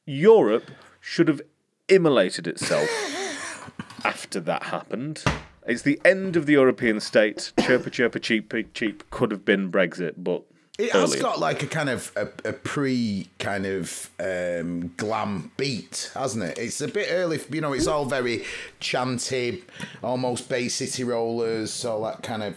[0.05, 1.41] Europe should have
[1.87, 2.89] immolated itself
[4.03, 5.23] after that happened.
[5.67, 7.51] It's the end of the European state.
[7.57, 10.41] Chirpa chirpa cheap cheap could have been Brexit, but
[10.79, 11.21] It has earlier.
[11.21, 16.57] got like a kind of a, a pre kind of um, glam beat, hasn't it?
[16.57, 17.73] It's a bit early, you know.
[17.73, 18.43] It's all very
[18.79, 19.63] chanty,
[20.03, 22.55] almost Bay City Rollers, all that kind of.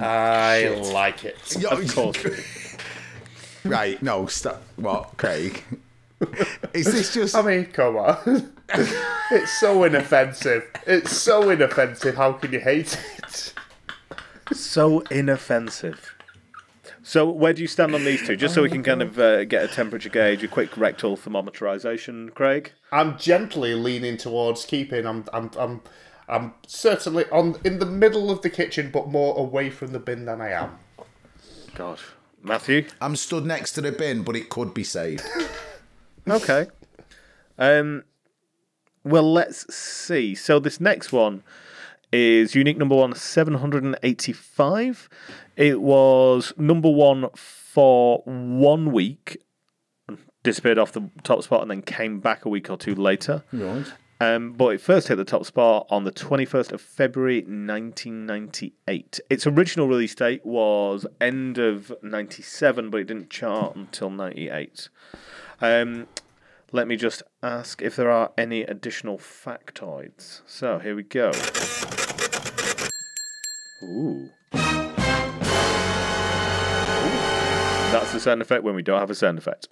[0.00, 1.36] I like it.
[1.70, 2.76] of course.
[3.64, 4.00] Right?
[4.02, 4.62] No, stop.
[4.76, 5.62] What, Craig?
[6.72, 7.34] Is this just?
[7.34, 8.52] I mean, come on.
[8.70, 10.68] It's so inoffensive.
[10.86, 12.16] It's so inoffensive.
[12.16, 13.54] How can you hate it?
[14.52, 16.14] so inoffensive.
[17.02, 18.36] So where do you stand on these two?
[18.36, 22.34] Just so we can kind of uh, get a temperature gauge, a quick rectal thermometerization,
[22.34, 22.72] Craig.
[22.92, 25.06] I'm gently leaning towards keeping.
[25.06, 25.80] I'm, I'm, I'm,
[26.28, 30.26] I'm certainly on in the middle of the kitchen, but more away from the bin
[30.26, 30.78] than I am.
[31.74, 31.98] God,
[32.42, 32.86] Matthew.
[33.00, 35.24] I'm stood next to the bin, but it could be saved.
[36.28, 36.66] Okay.
[37.58, 38.04] Um.
[39.08, 40.34] Well, let's see.
[40.34, 41.42] So this next one
[42.12, 45.08] is unique number one, seven hundred and eighty-five.
[45.56, 49.38] It was number one for one week,
[50.42, 53.44] disappeared off the top spot, and then came back a week or two later.
[53.52, 53.86] Right.
[54.20, 59.20] Um, but it first hit the top spot on the 21st of February 1998.
[59.30, 64.88] Its original release date was end of 97, but it didn't chart until 98.
[65.60, 66.08] Um,
[66.72, 70.42] let me just ask if there are any additional factoids.
[70.46, 71.30] So here we go.
[73.82, 74.30] Ooh.
[77.90, 79.68] That's the sound effect when we don't have a sound effect.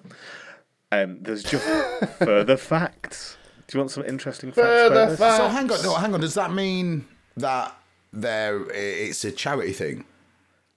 [0.91, 1.65] Um, there's just
[2.19, 3.37] further facts.
[3.67, 5.19] Do you want some interesting facts Further about this?
[5.19, 5.37] facts.
[5.39, 6.21] So hang on, no, hang on.
[6.21, 7.07] Does that mean
[7.37, 7.77] that
[8.13, 10.05] there it's a charity thing?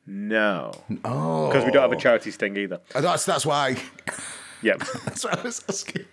[0.05, 0.71] No,
[1.05, 2.79] Oh, because we don't have a charity sting either.
[2.95, 3.77] Uh, That's that's why.
[4.61, 6.05] Yep, That's what I was asking.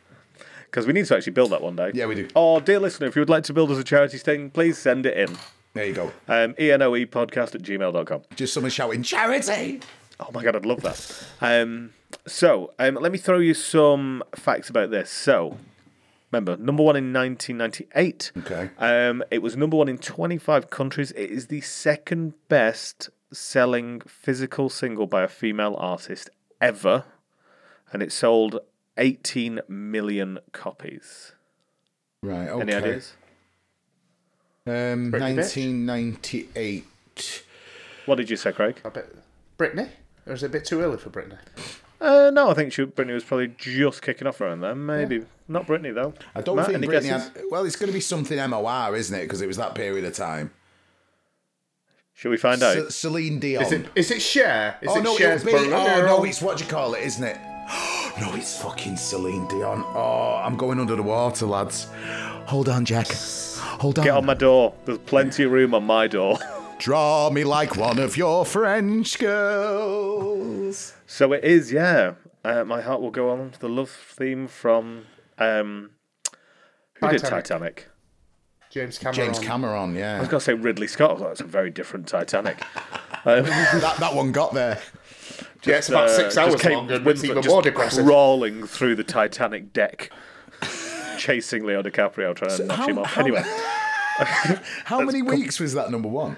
[0.66, 1.90] because we need to actually build that one day.
[1.94, 2.28] Yeah, we do.
[2.36, 5.06] Oh, dear listener, if you would like to build us a charity sting, please send
[5.06, 5.36] it in.
[5.74, 6.06] There you go.
[6.28, 8.22] Um, enoe podcast at gmail.com.
[8.34, 9.80] Just someone shouting charity.
[10.18, 11.24] Oh my god, I'd love that.
[11.42, 11.90] Um,
[12.26, 15.10] so, um, let me throw you some facts about this.
[15.10, 15.58] So,
[16.32, 18.32] remember, number one in 1998.
[18.38, 18.70] Okay.
[18.78, 21.10] Um, it was number one in 25 countries.
[21.12, 26.30] It is the second best selling physical single by a female artist
[26.60, 27.04] ever.
[27.92, 28.60] And it sold
[28.96, 31.32] 18 million copies.
[32.22, 32.48] Right.
[32.48, 32.62] Okay.
[32.62, 33.12] Any ideas?
[34.66, 35.56] Um, Britney bitch?
[35.56, 36.84] 1998.
[38.06, 38.80] What did you say, Craig?
[38.84, 39.16] A bit.
[39.58, 39.88] Britney?
[40.26, 41.38] Or is it a bit too early for Britney?
[42.00, 44.84] Uh, no, I think she, Britney was probably just kicking off around then.
[44.84, 45.24] Maybe.
[45.48, 46.12] Not Britney, though.
[46.34, 47.30] I don't Matt, think Britney had.
[47.50, 49.22] Well, it's going to be something MOR, isn't it?
[49.22, 50.50] Because it was that period of time.
[52.14, 52.74] Should we find out?
[52.74, 53.62] C- Celine Dion.
[53.62, 53.86] Is it?
[53.94, 54.78] Is it Cher?
[54.82, 55.72] Is oh it no, Cher's it'll be.
[55.72, 57.36] Oh no, it's what do you call it, isn't it?
[58.20, 59.84] No, it's fucking Celine Dion.
[59.94, 61.88] Oh, I'm going under the water, lads.
[62.46, 63.08] Hold on, Jack.
[63.08, 64.04] Hold on.
[64.04, 64.74] Get on my door.
[64.84, 66.38] There's plenty of room on my door.
[66.78, 70.94] Draw me like one of your French girls.
[71.06, 72.14] So it is, yeah.
[72.44, 73.52] Uh, my heart will go on.
[73.60, 75.06] The love theme from
[75.38, 75.90] um,
[76.94, 77.44] who did Titanic.
[77.44, 77.88] Titanic?
[78.70, 79.14] James Cameron.
[79.14, 80.16] James Cameron, yeah.
[80.16, 81.20] I was going to say Ridley Scott.
[81.20, 82.62] I that's a very different Titanic.
[83.24, 84.80] Um, that, that one got there.
[85.66, 87.62] Yeah, it's about uh, six just hours Kate long and it's Winslet even just more
[87.62, 88.04] depressing.
[88.04, 90.10] crawling through the Titanic deck.
[91.18, 93.06] chasing Leo DiCaprio trying to knock how- him off.
[93.06, 93.42] how- Anyway,
[94.84, 96.36] How many weeks was that number one?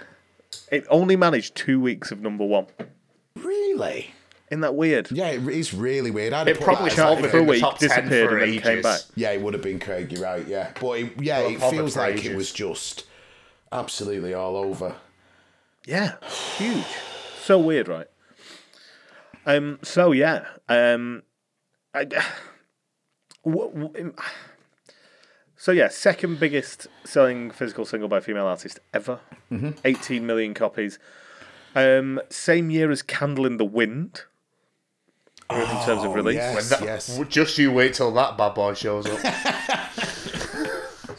[0.72, 2.66] it only managed two weeks of number one.
[3.36, 4.10] Really?
[4.50, 5.10] Isn't that weird?
[5.10, 6.32] Yeah, it is really weird.
[6.32, 8.52] I'd It probably that as can't like be a- for a week, disappeared, for and
[8.54, 9.00] then came back.
[9.14, 10.10] Yeah, it would have been Craig.
[10.10, 10.46] You're right.
[10.46, 13.04] Yeah, but it, yeah, it Well, feels for like it was just
[13.70, 14.94] absolutely all over.
[15.86, 16.14] Yeah,
[16.56, 16.84] huge.
[17.42, 18.06] So weird, right?
[19.48, 19.78] Um.
[19.82, 20.44] So yeah.
[20.68, 21.22] Um.
[21.94, 22.04] I,
[23.44, 24.14] w- w-
[25.56, 29.20] so yeah, second biggest selling physical single by a female artist ever.
[29.50, 29.70] Mm-hmm.
[29.84, 30.98] 18 million copies.
[31.74, 32.20] Um.
[32.30, 34.22] Same year as "Candle in the Wind."
[35.50, 36.68] in terms of release, yes.
[36.68, 37.18] That- yes.
[37.30, 39.18] Just you wait till that bad boy shows up.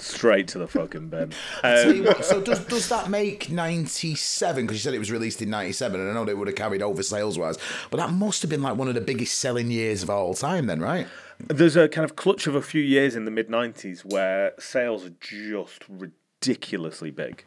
[0.10, 1.34] straight to the fucking bin.
[1.64, 4.66] Um, what, so does does that make ninety seven?
[4.66, 6.56] Because you said it was released in ninety seven, and I know they would have
[6.56, 7.58] carried over sales wise,
[7.92, 10.68] but that must have been like one of the biggest selling years of all time,
[10.68, 11.08] then, right?
[11.48, 15.06] There's a kind of clutch of a few years in the mid 90s where sales
[15.06, 17.44] are just ridiculously big.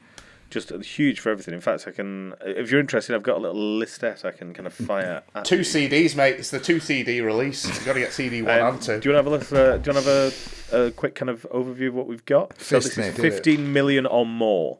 [0.52, 1.54] Just huge for everything.
[1.54, 4.66] In fact, I can, if you're interested, I've got a little listette I can kind
[4.66, 5.60] of fire at two.
[5.60, 6.36] CDs, mate.
[6.38, 7.64] It's the two CD release.
[7.66, 9.00] You've got to get CD one Um, and two.
[9.00, 10.90] do you want to have a listen, uh, do you want to have a, a
[10.90, 12.60] quick kind of overview of what we've got?
[12.60, 13.32] So this is me, do it.
[13.32, 14.78] 15 million or more.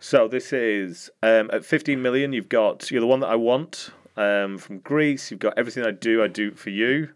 [0.00, 2.32] So this is um, at 15 million.
[2.32, 5.30] You've got you're the one that I want um, from Grease.
[5.30, 6.22] You've got everything I do.
[6.24, 7.10] I do for you.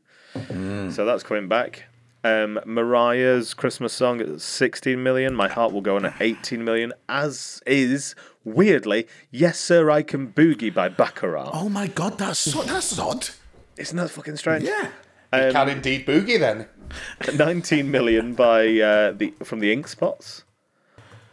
[0.91, 1.85] So that's coming back.
[2.25, 5.35] Um, Mariah's Christmas song at 16 million.
[5.35, 6.95] My heart will go on at 18 million.
[7.07, 11.51] As is weirdly, yes sir, I can boogie by Baccara.
[11.53, 13.29] Oh my god, that's so, that's odd.
[13.77, 14.65] Isn't that fucking strange?
[14.65, 14.89] Yeah.
[15.35, 16.67] You can indeed boogie then.
[17.37, 20.45] 19 million by uh, the from the Ink Spots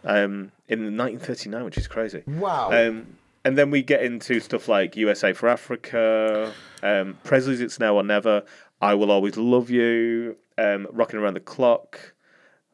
[0.03, 2.23] um, in 1939, which is crazy.
[2.27, 2.71] Wow.
[2.71, 6.51] Um, and then we get into stuff like USA for Africa,
[6.83, 8.43] um, Presley's It's Now or Never,
[8.81, 12.13] I Will Always Love You, um, Rocking Around the Clock,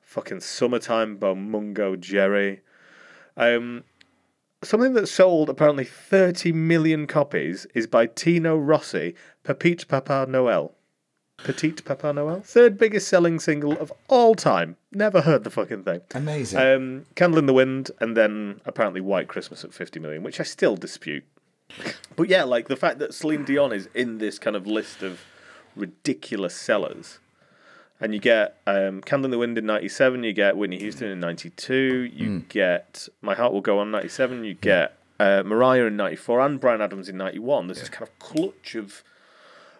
[0.02, 2.62] fucking Summertime, by Mungo Jerry.
[3.38, 3.84] Um,
[4.64, 10.74] something that sold apparently 30 million copies is by Tino Rossi, Petite Papa Noel.
[11.38, 12.42] Petite Papa Noel?
[12.42, 14.76] Third biggest selling single of all time.
[14.92, 16.02] Never heard the fucking thing.
[16.16, 16.60] Amazing.
[16.60, 20.44] Um, Candle in the Wind, and then apparently White Christmas at 50 million, which I
[20.44, 21.24] still dispute.
[22.16, 25.22] But yeah, like the fact that Celine Dion is in this kind of list of
[25.76, 27.20] ridiculous sellers.
[28.00, 31.20] And you get um, Candle in the Wind in 97, you get Whitney Houston in
[31.20, 35.96] 92, you get My Heart Will Go On in 97, you get uh, Mariah in
[35.98, 37.66] 94, and Bryan Adams in 91.
[37.68, 39.04] There's this kind of clutch of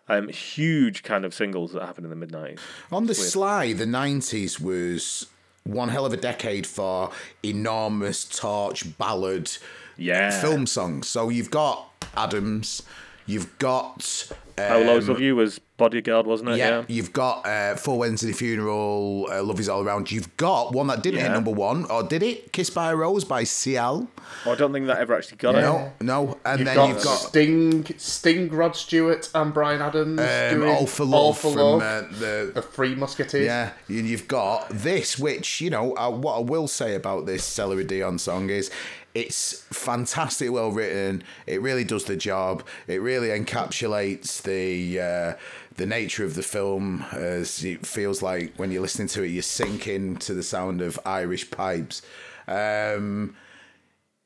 [0.10, 2.60] um, huge kind of singles that happened in the mid 90s.
[2.92, 5.28] On the sly, the 90s was
[5.64, 7.12] one hell of a decade for
[7.44, 9.52] enormous torch ballad
[9.98, 10.32] Yeah.
[10.42, 11.08] film songs.
[11.08, 12.82] So you've got Adams,
[13.28, 14.32] you've got.
[14.60, 16.58] I Will Always um, Love You was Bodyguard, wasn't it?
[16.58, 20.12] Yeah, you've got uh, Four Wednesday Funeral, uh, Love Is All Around.
[20.12, 22.52] You've got one that didn't hit number one, or did it?
[22.54, 24.08] Kiss by a Rose by Seal.
[24.48, 25.62] Oh, I don't think that ever actually got it.
[25.62, 26.38] No, no.
[26.44, 30.76] And You've then got, you've got Sting, Sting, Rod Stewart, and Bryan Adams um, doing
[30.76, 33.46] All for Love All for from Love, uh, the the Three Musketeers.
[33.46, 35.96] Yeah, you- you've got this, which you know.
[35.96, 38.72] Uh, what I will say about this Celery Dion song is,
[39.18, 41.24] it's fantastic, well written.
[41.48, 42.64] It really does the job.
[42.86, 45.34] It really encapsulates the uh,
[45.76, 49.42] the nature of the film, as it feels like when you're listening to it, you're
[49.42, 52.04] sinking to the sound of Irish pipes.
[52.48, 53.36] Um,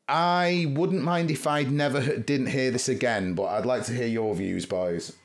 [0.10, 4.08] I wouldn't mind if I never didn't hear this again, but I'd like to hear
[4.08, 5.16] your views, boys.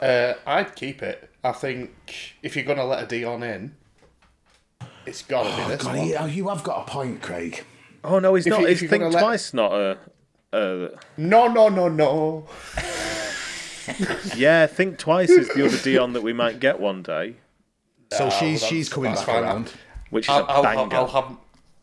[0.00, 1.30] Uh, I'd keep it.
[1.42, 3.74] I think if you're gonna let a Dion in,
[5.06, 6.06] it's gotta be this God, one.
[6.06, 7.64] you, you have got a point, Craig.
[8.04, 8.60] Oh no, he's If not.
[8.62, 9.98] you- if Think gonna let- Twice, not a.
[10.52, 12.46] Uh, No, no, no, no.
[14.36, 17.36] yeah, Think Twice is the other Dion that we might get one day,
[18.12, 19.44] So she's she's coming that's back fine.
[19.44, 19.72] around.
[20.10, 20.96] which is I'll, a I'll, banger.
[20.96, 21.36] I'll, I'll have.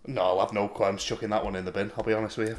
[0.08, 1.92] No, I'll have no qualms chucking that one in the bin.
[1.98, 2.58] I'll be honest with you.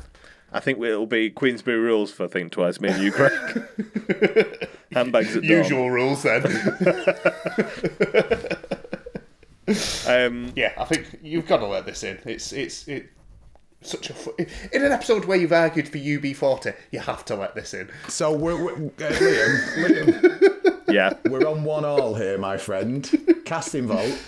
[0.52, 2.80] I think it'll be Queensberry rules for Think Twice.
[2.80, 3.32] Me and you, Craig.
[4.92, 5.50] Handbags at dawn.
[5.50, 6.42] Usual rules then.
[10.06, 12.18] Um, yeah, I think you've got to let this in.
[12.24, 13.11] It's it's it.
[13.81, 14.35] Such a fu-
[14.72, 17.89] in an episode where you've argued for UB40, you have to let this in.
[18.09, 21.12] So we're, we're uh, Liam, Liam, yeah.
[21.26, 23.09] we're on one all here, my friend.
[23.45, 24.18] Casting vote.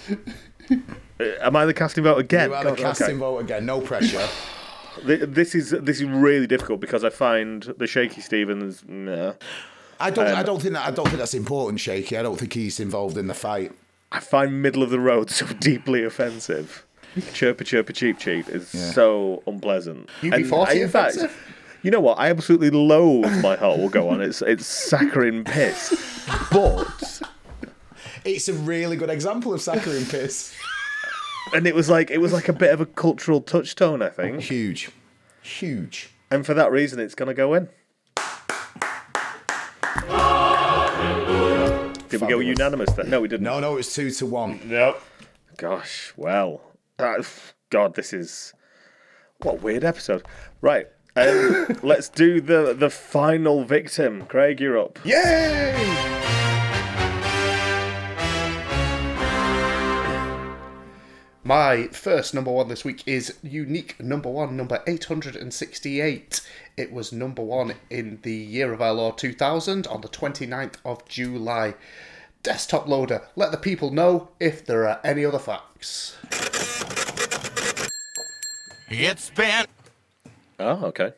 [0.70, 2.50] Uh, Am I the casting vote again?
[2.50, 3.18] You are the God, casting okay.
[3.18, 3.66] vote again.
[3.66, 4.26] No pressure.
[5.04, 8.82] This is this is really difficult because I find the Shaky Stevens.
[8.86, 9.34] Nah.
[10.00, 10.26] I don't.
[10.26, 10.86] Um, I don't think that.
[10.86, 12.18] I don't think that's important, Shaky.
[12.18, 13.72] I don't think he's involved in the fight.
[14.10, 16.84] I find middle of the road so deeply offensive.
[17.16, 20.08] Chirpa chirpa cheep cheep is so unpleasant.
[20.22, 21.18] UB40 And I- in fact,
[21.82, 22.18] you know what?
[22.18, 24.20] I absolutely loathe my heart will go on.
[24.20, 26.26] It's it's saccharine piss.
[26.52, 27.20] But
[28.24, 30.54] It's a really good example of saccharine piss.
[31.54, 34.42] and it was like it was like a bit of a cultural touchstone, I think.
[34.42, 34.90] Huge.
[35.42, 36.10] Huge.
[36.30, 37.68] And for that reason, it's going to go in.
[42.08, 43.08] Did we go unanimous then?
[43.08, 43.44] No, we didn't.
[43.44, 44.60] No, no, it's two to one.
[44.64, 45.00] Nope.
[45.56, 46.60] Gosh, well,
[47.00, 47.22] uh,
[47.70, 48.52] God, this is
[49.42, 50.24] what a weird episode.
[50.60, 50.86] Right,
[51.16, 54.26] um, let's do the the final victim.
[54.26, 54.98] Craig, you're up.
[55.04, 56.20] Yay!
[61.42, 66.40] My first number one this week is unique number one, number 868.
[66.76, 71.04] It was number one in the year of our Lord 2000 on the 29th of
[71.08, 71.74] July.
[72.42, 76.16] Desktop loader, let the people know if there are any other facts.
[78.88, 79.66] It's been
[80.58, 81.12] Oh, okay.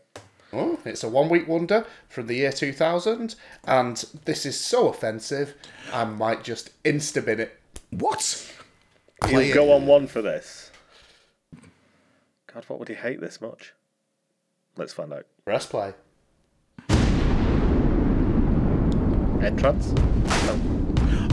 [0.53, 5.55] Oh, it's a one week wonder from the year 2000, and this is so offensive,
[5.93, 7.59] I might just insta bin it.
[7.91, 8.53] What?
[9.29, 10.73] He'll go on one for this.
[12.53, 13.75] God, what would he hate this much?
[14.77, 15.27] Let's find out.
[15.45, 15.95] Press play.
[19.41, 19.93] Entrance?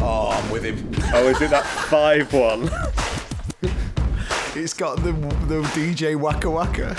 [0.02, 0.90] Oh, I'm with him.
[1.14, 2.70] Oh, is it that 5 1?
[4.56, 5.12] It's got the
[5.48, 6.96] the DJ Waka Waka.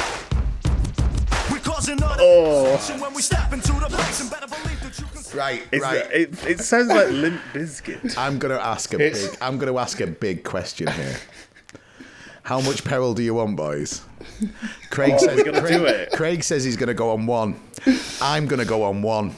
[1.51, 2.77] We're causing all the Oh.
[3.01, 5.99] when we step into the place and better believe that you can Right, Is right.
[6.13, 8.19] it, it, it sounds like Limp Bizkit.
[8.19, 9.39] I'm gonna ask a It's- big.
[9.41, 11.17] I'm gonna ask a big question here.
[12.43, 14.03] How much peril do you want, boys?
[14.91, 15.37] Craig oh, says.
[15.37, 16.11] we're gonna Craig, do it.
[16.13, 17.61] Craig says he's gonna go on one.
[18.21, 19.35] I'm gonna go on one.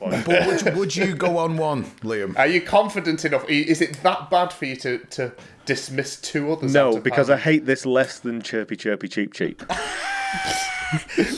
[0.00, 2.38] But would, would you go on one, Liam?
[2.38, 3.48] Are you confident enough?
[3.48, 5.32] Is it that bad for you to, to
[5.66, 6.72] dismiss two others?
[6.72, 9.62] No, of because I hate this less than chirpy, chirpy, cheap, cheap.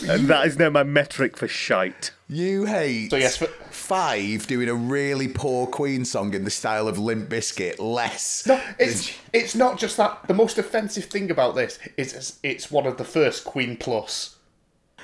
[0.08, 2.12] and that is now my metric for shite.
[2.28, 6.86] You hate So yes, for- Five doing a really poor Queen song in the style
[6.86, 8.46] of Limp Bizkit less.
[8.46, 10.28] No, it's it's not just that.
[10.28, 14.36] The most offensive thing about this is it's, it's one of the first Queen Plus.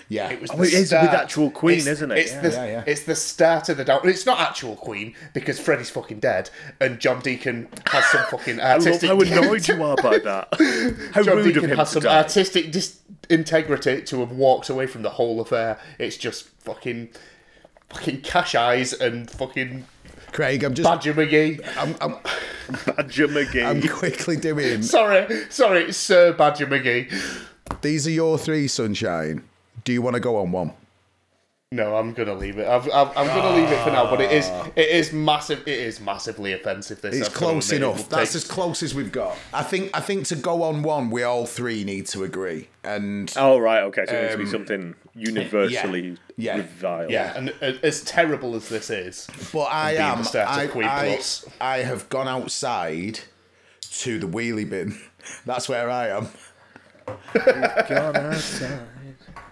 [0.09, 0.31] Yeah.
[0.31, 2.19] It was Oh, the it is with actual Queen, it's- isn't it?
[2.19, 2.41] It's Yeah.
[2.41, 2.85] the Yeah, yeah.
[2.87, 4.01] it's the start of the down.
[4.05, 6.51] It's not actual Queen because Freddie's fucking dead
[6.81, 9.09] and John Deacon has some fucking I love artistic.
[9.11, 10.49] how annoyed you are by that.
[11.15, 12.17] How John rude of Deacon him has to some die.
[12.19, 12.99] artistic dis-
[13.29, 15.79] integrity to have walked away from the whole affair.
[15.99, 17.09] It's just fucking,
[17.91, 19.87] fucking cash eyes and fucking
[20.33, 20.89] Craig, I'm just.
[20.89, 21.61] Badger McGee.
[21.79, 22.13] I'm, I'm,
[22.97, 23.65] Badger McGee.
[23.65, 24.83] I'm quickly doing.
[24.83, 27.11] Sorry, sorry, Sir Badger McGee.
[27.81, 29.45] These are your three, Sunshine.
[29.87, 30.73] Do you want to go on one?
[31.73, 32.67] No, I'm gonna leave it.
[32.67, 34.09] I've, I've, I'm gonna leave it for now.
[34.11, 35.61] But it is, it is massive.
[35.67, 37.01] It is massively offensive.
[37.01, 37.83] This It's close admit.
[37.83, 38.09] It enough.
[38.09, 39.37] That's take- as close as we've got.
[39.53, 39.91] I think.
[39.95, 42.69] I think to go on one, we all three need to agree.
[42.85, 44.05] And Oh right, okay.
[44.07, 46.57] So it needs to be something universally Um, yeah.
[46.57, 47.11] reviled.
[47.11, 50.23] Yeah, and a- as terrible as this is, but I am.
[50.23, 51.21] the I, I,
[51.61, 53.21] I have gone outside
[54.01, 54.99] to the wheelie bin.
[55.47, 56.29] That's where I am.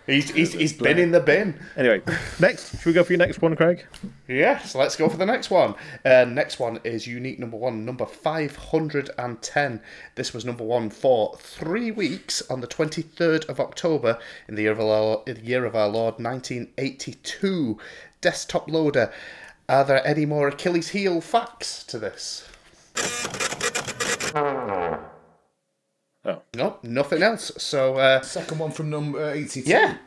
[0.07, 1.59] He's he's, he's been in the bin.
[1.77, 2.03] Anyway,
[2.41, 3.85] next, should we go for your next one, Craig?
[4.29, 5.75] Yes, let's go for the next one.
[6.05, 9.81] Uh, next one is unique number one, number 510.
[10.15, 14.73] This was number one for three weeks on the 23rd of October in the year
[14.73, 17.79] of our, in the year of our Lord 1982.
[18.21, 19.13] Desktop loader.
[19.69, 22.49] Are there any more Achilles heel facts to this?
[26.27, 27.53] Oh, Nope, nothing else.
[27.59, 29.69] So, uh, Second one from number eighty-two.
[29.71, 29.99] yeah.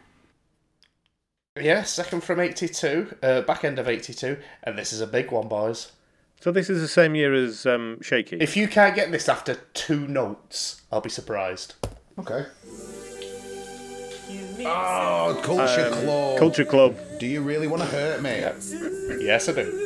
[1.60, 5.48] Yeah, second from 82, uh, back end of 82, and this is a big one,
[5.48, 5.92] boys.
[6.40, 8.38] so this is the same year as um, Shaky.
[8.40, 11.74] If you can't get this after two notes, I'll be surprised.
[12.20, 12.46] Okay.
[14.70, 16.34] Oh, culture club.
[16.34, 16.96] Um, Culture Club.
[17.20, 18.30] Do you really want to hurt me?
[19.26, 19.84] Yes, I do.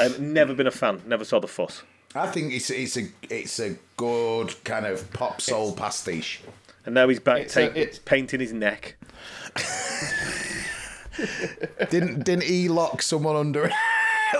[0.00, 1.02] Um, never been a fan.
[1.06, 1.82] Never saw the fuss.
[2.14, 6.40] I think it's it's a it's a good kind of pop soul pastiche.
[6.86, 8.96] And now he's back It's a- it's- painting his neck.
[11.90, 13.70] Didn't didn't he lock someone under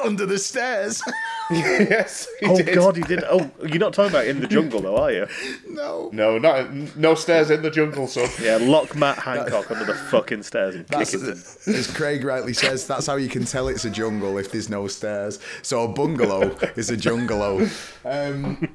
[0.04, 1.02] under the stairs?
[1.50, 2.26] yes.
[2.40, 2.74] he Oh did.
[2.74, 3.24] God, he did.
[3.24, 5.26] Oh, you're not talking about in the jungle, though, are you?
[5.68, 6.10] no.
[6.12, 8.28] No, not no stairs in the jungle, son.
[8.40, 11.30] Yeah, lock Matt Hancock under the fucking stairs and kick him.
[11.30, 14.86] as Craig rightly says, that's how you can tell it's a jungle if there's no
[14.88, 15.38] stairs.
[15.62, 17.66] So a bungalow is a jungalow.
[18.04, 18.68] Um,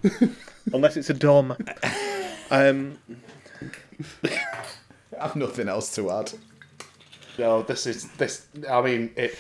[0.74, 1.55] Unless it's a dom.
[2.51, 2.97] Um,
[5.19, 6.32] I've nothing else to add.
[7.38, 8.47] No, this is this.
[8.69, 9.38] I mean, it,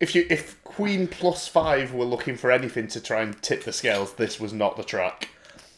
[0.00, 3.72] if you if Queen plus five were looking for anything to try and tip the
[3.72, 5.28] scales, this was not the track.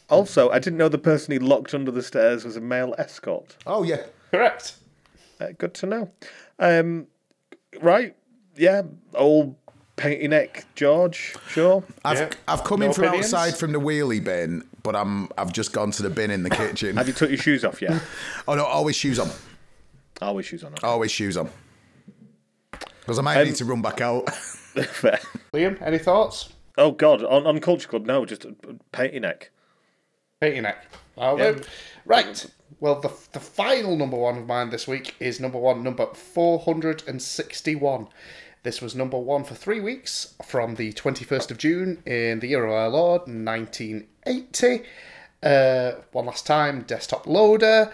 [0.09, 3.57] also, I didn't know the person he locked under the stairs was a male escort.
[3.67, 4.03] Oh yeah.
[4.31, 4.77] Correct.
[5.41, 6.11] Uh, good to know.
[6.59, 7.07] Um,
[7.81, 8.15] right,
[8.57, 8.83] yeah,
[9.15, 9.57] old
[9.97, 11.35] Painty neck, George.
[11.49, 11.85] Sure.
[12.05, 12.31] I've, Yeah.
[12.49, 13.35] I've come No in from opinions?
[13.35, 16.51] outside from the wheelie bin, but I'm I've just gone to the bin in the
[16.51, 16.97] kitchen.
[16.97, 18.01] Have you took your shoes off yet?
[18.49, 19.29] oh no, always shoes on.
[20.23, 20.75] Always shoes on.
[20.83, 21.51] Always shoes on.
[23.03, 24.27] Because I might Um, need to run back out.
[25.53, 26.49] Liam, any thoughts?
[26.79, 28.55] Oh God, on, on Culture Club, no, just a
[28.93, 29.51] painty neck.
[30.41, 30.87] Paint your neck.
[31.39, 31.57] Yeah.
[32.07, 32.47] Right.
[32.81, 38.09] Well, the, the final number one of mine this week is number one, number 461.
[38.63, 42.65] This was number one for three weeks from the 21st of June in the year
[42.65, 44.83] of our Lord, 1980.
[45.43, 47.93] Uh, one last time, desktop loader.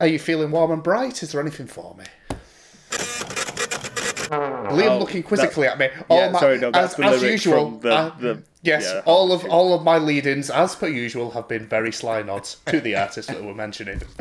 [0.00, 1.22] Are you feeling warm and bright?
[1.22, 2.04] Is there anything for me?
[4.70, 5.88] Liam looking quizzically at me.
[6.08, 7.70] All Yeah, sorry, no, that's as, the as usual.
[7.72, 9.02] from the- uh, the- yes, yeah.
[9.04, 12.80] all of all of my lead-ins, as per usual, have been very sly nods to
[12.80, 14.02] the artist that we're mentioning.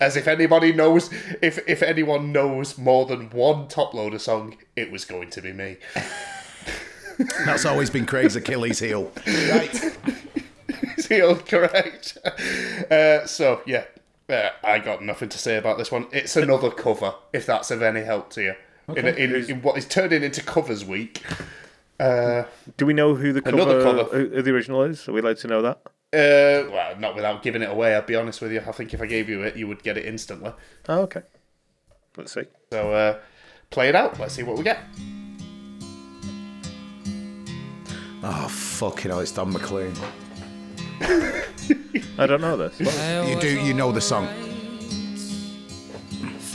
[0.00, 1.10] As if anybody knows,
[1.42, 5.52] if if anyone knows more than one top loader song, it was going to be
[5.52, 5.76] me.
[7.44, 9.10] That's always been Craig's Achilles heel.
[9.26, 9.96] Right.
[10.98, 12.16] Seal correct.
[12.90, 13.84] Uh, so yeah,
[14.30, 16.06] uh, I got nothing to say about this one.
[16.12, 18.54] It's another cover, if that's of any help to you.
[18.96, 21.22] In, in, in what is turning into covers week.
[21.98, 22.46] Do
[22.86, 24.04] we know who the cover, Another cover.
[24.04, 25.08] Who, who the original is?
[25.08, 25.80] Are we allowed to know that?
[26.12, 27.94] Uh, well, not without giving it away.
[27.94, 28.60] I'll be honest with you.
[28.66, 30.52] I think if I gave you it, you would get it instantly.
[30.88, 31.22] Oh, okay.
[32.16, 32.44] Let's see.
[32.72, 33.18] So uh,
[33.70, 34.18] play it out.
[34.18, 34.80] Let's see what we get.
[38.22, 39.20] Oh fucking hell!
[39.20, 39.94] It's Don McLean.
[41.00, 42.78] I don't know this.
[43.28, 43.48] You do.
[43.60, 44.28] You know the song.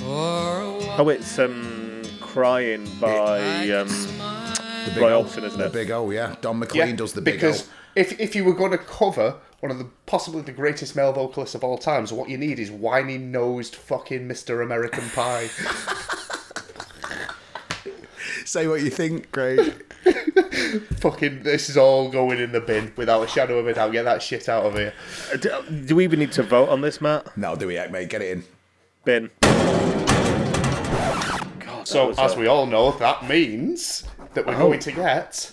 [0.08, 3.40] Oh, it's um, "Crying" by
[3.72, 5.24] um, The big Roy O.
[5.24, 5.74] Orbison, isn't The it?
[5.74, 6.10] big O.
[6.12, 6.36] Yeah.
[6.42, 7.72] Don McLean does the big because O.
[7.96, 11.56] if if you were going to cover one of the possibly the greatest male vocalists
[11.56, 14.62] of all time, so what you need is whiny nosed fucking Mr.
[14.64, 15.50] American Pie.
[18.46, 19.74] Say what you think, Craig.
[21.00, 23.92] fucking, this is all going in the bin without a shadow of a doubt.
[23.92, 24.94] Get that shit out of here.
[25.40, 25.52] Do,
[25.86, 27.36] do we even need to vote on this, Matt?
[27.36, 28.10] no, do we, mate?
[28.10, 28.44] Get it in.
[29.04, 29.32] Bin.
[31.86, 34.04] So, as a- we all know, that means
[34.36, 34.60] that we're Oh.
[34.68, 35.52] going to get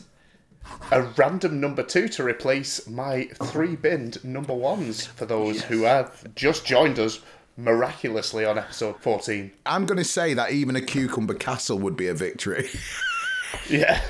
[0.91, 6.35] a random number two to replace my three binned number ones for those who have
[6.35, 7.21] just joined us
[7.57, 9.53] miraculously on episode 14.
[9.67, 12.69] I'm going to say that even a cucumber castle would be a victory.
[13.69, 14.01] Yeah.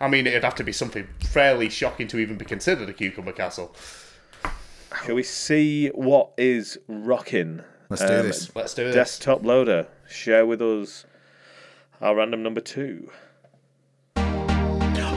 [0.00, 3.32] I mean, it'd have to be something fairly shocking to even be considered a cucumber
[3.32, 3.74] castle.
[5.04, 7.62] Shall we see what is rocking?
[7.88, 8.54] Let's do um, this.
[8.54, 8.94] Let's do this.
[8.94, 9.86] Desktop loader.
[10.08, 11.06] Share with us
[12.00, 13.10] our random number two.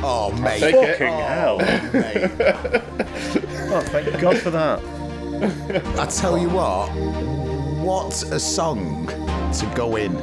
[0.04, 0.60] Oh, mate.
[0.60, 0.98] Take it.
[0.98, 1.58] Hell.
[1.62, 2.32] Oh, mate.
[3.74, 5.01] Oh, thank God for that.
[5.42, 6.90] I tell you what.
[7.82, 10.14] What a song to go in.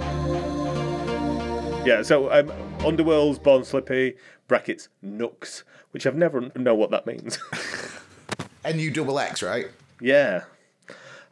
[1.85, 2.53] Yeah, so um,
[2.87, 4.15] Underworld's Born Slippy,
[4.47, 7.37] brackets, Nuxx, which I've never know what that means.
[8.65, 9.67] N U double X, right?
[10.01, 10.45] yeah.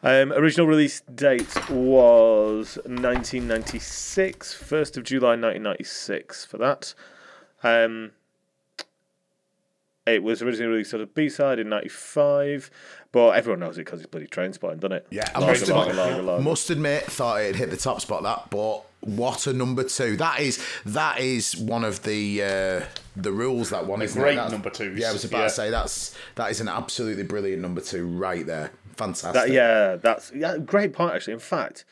[0.03, 6.95] Um, original release date was 1996, 1st of July 1996 for that.
[7.63, 8.11] Um,
[10.07, 12.71] it was originally released as a B-side in 95,
[13.13, 15.07] but everyone knows it because it's bloody Trainspotting, doesn't it?
[15.11, 16.43] Yeah, I Lager, must lager, admit, lager, lager.
[16.43, 20.17] must admit, thought it hit the top spot that, but what a number two!
[20.17, 22.85] That is that is one of the uh,
[23.15, 24.95] the rules that one is great number two.
[24.97, 25.45] Yeah, I was about yeah.
[25.45, 28.73] to say that's that is an absolutely brilliant number two right there.
[28.97, 29.33] Fantastic.
[29.33, 31.35] That, yeah, that's yeah, great point actually.
[31.35, 31.85] In fact,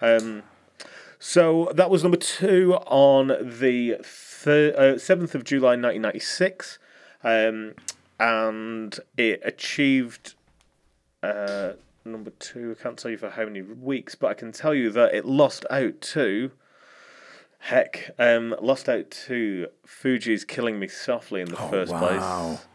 [0.00, 0.42] um,
[1.18, 6.78] so that was number two on the seventh of July, nineteen ninety six,
[7.22, 7.74] um,
[8.18, 10.34] and it achieved
[11.22, 11.72] uh,
[12.04, 12.76] number two.
[12.78, 15.24] I can't tell you for how many weeks, but I can tell you that it
[15.24, 16.50] lost out to.
[17.58, 21.98] Heck, um, lost out to Fugees' "Killing Me Softly" in the first wow.
[21.98, 22.66] place.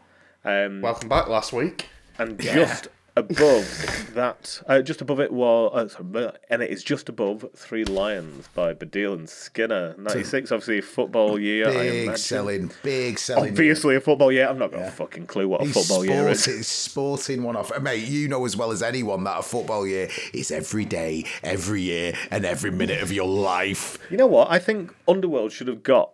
[0.44, 1.88] Um, Welcome back last week.
[2.18, 7.08] and just above that, uh, just above it was, uh, sorry, and it is just
[7.08, 9.94] above Three Lions by Baddiel and Skinner.
[9.98, 11.68] Ninety six, obviously football year.
[11.68, 13.50] I big selling, big selling.
[13.50, 14.48] Obviously a football year.
[14.48, 16.42] I've not got a fucking clue what a He's football year is.
[16.42, 17.72] sporting, sporting one off.
[17.80, 21.82] Mate, you know as well as anyone that a football year is every day, every
[21.82, 23.98] year, and every minute of your life.
[24.10, 24.50] You know what?
[24.50, 26.12] I think Underworld should have got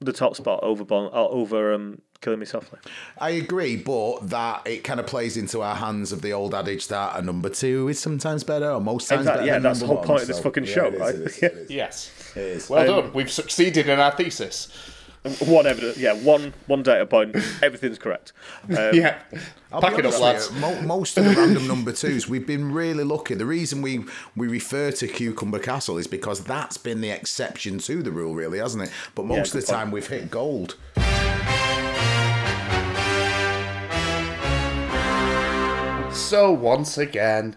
[0.00, 2.78] the top spot over Bon, uh, over um, Killing Me Softly.
[3.18, 6.88] I agree, but that it kind of plays into our hands of the old adage
[6.88, 9.46] that a number two is sometimes better, or most times Exactly, better.
[9.46, 10.20] yeah, than that's the whole point one.
[10.22, 11.14] of this fucking yeah, show, it is, right?
[11.14, 11.48] it is, Yeah.
[11.48, 11.70] it is.
[11.70, 12.10] Yes.
[12.34, 12.70] It is.
[12.70, 13.12] Well Um, done.
[13.12, 14.68] We've succeeded in our thesis.
[15.46, 15.96] one evidence.
[15.96, 17.34] Yeah, one one data point.
[17.62, 18.32] Everything's correct.
[18.68, 19.18] Um, Yeah.
[19.72, 20.50] I'll Pack it up, lads.
[20.54, 23.34] you, mo- most of the random number twos, we've been really lucky.
[23.34, 24.04] The reason we,
[24.36, 28.58] we refer to Cucumber Castle is because that's been the exception to the rule, really,
[28.58, 28.90] hasn't it?
[29.16, 29.82] But most good of the point.
[29.84, 30.76] time, we've hit gold.
[36.14, 37.56] So once again,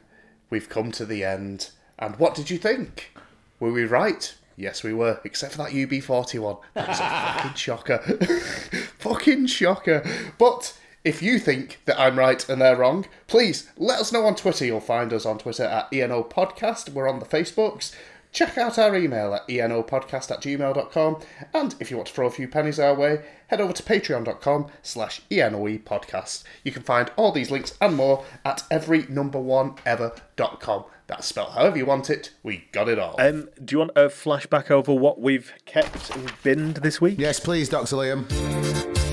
[0.50, 1.70] we've come to the end.
[1.98, 3.12] And what did you think?
[3.60, 4.36] Were we right?
[4.56, 6.60] Yes, we were, except for that UB41.
[6.74, 7.04] That was a
[7.38, 7.98] fucking shocker.
[9.00, 10.04] fucking shocker.
[10.38, 14.36] But if you think that I'm right and they're wrong, please let us know on
[14.36, 14.66] Twitter.
[14.66, 16.90] You'll find us on Twitter at ENO Podcast.
[16.90, 17.96] We're on the Facebooks.
[18.32, 21.22] Check out our email at enopodcast at gmail.com.
[21.54, 24.68] And if you want to throw a few pennies our way, head over to patreon.com
[24.82, 26.44] slash enoe podcast.
[26.64, 30.84] You can find all these links and more at everynumberoneever.com.
[31.08, 32.34] That's spelled however you want it.
[32.44, 33.16] We got it all.
[33.20, 37.18] Um, do you want a flashback over what we've kept and binned this week?
[37.18, 37.96] Yes, please, Dr.
[37.96, 39.07] Liam.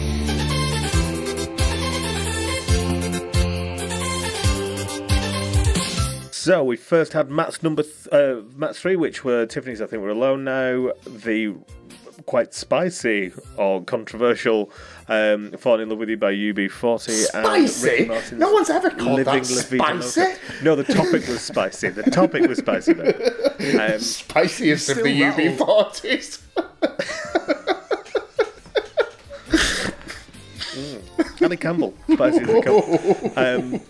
[6.45, 8.43] So we first had Matt's number, th- uh,
[8.75, 9.81] three, which were Tiffany's.
[9.81, 10.93] I think we're alone now.
[11.07, 11.55] The
[12.27, 14.71] quite spicy or controversial
[15.09, 18.05] um, "Falling in Love with You" by UB40 and Ricky Spicy?
[18.05, 20.21] Martin's No one's ever called Living that spicy.
[20.21, 20.37] Loca.
[20.63, 21.89] No, the topic was spicy.
[21.89, 22.93] The topic was spicy.
[22.93, 23.13] Though.
[23.65, 25.59] Um, Spiciest of the rattled.
[25.59, 26.43] UB40s.
[31.43, 33.33] Annie Campbell, spicy as a Campbell.
[33.37, 33.81] Um,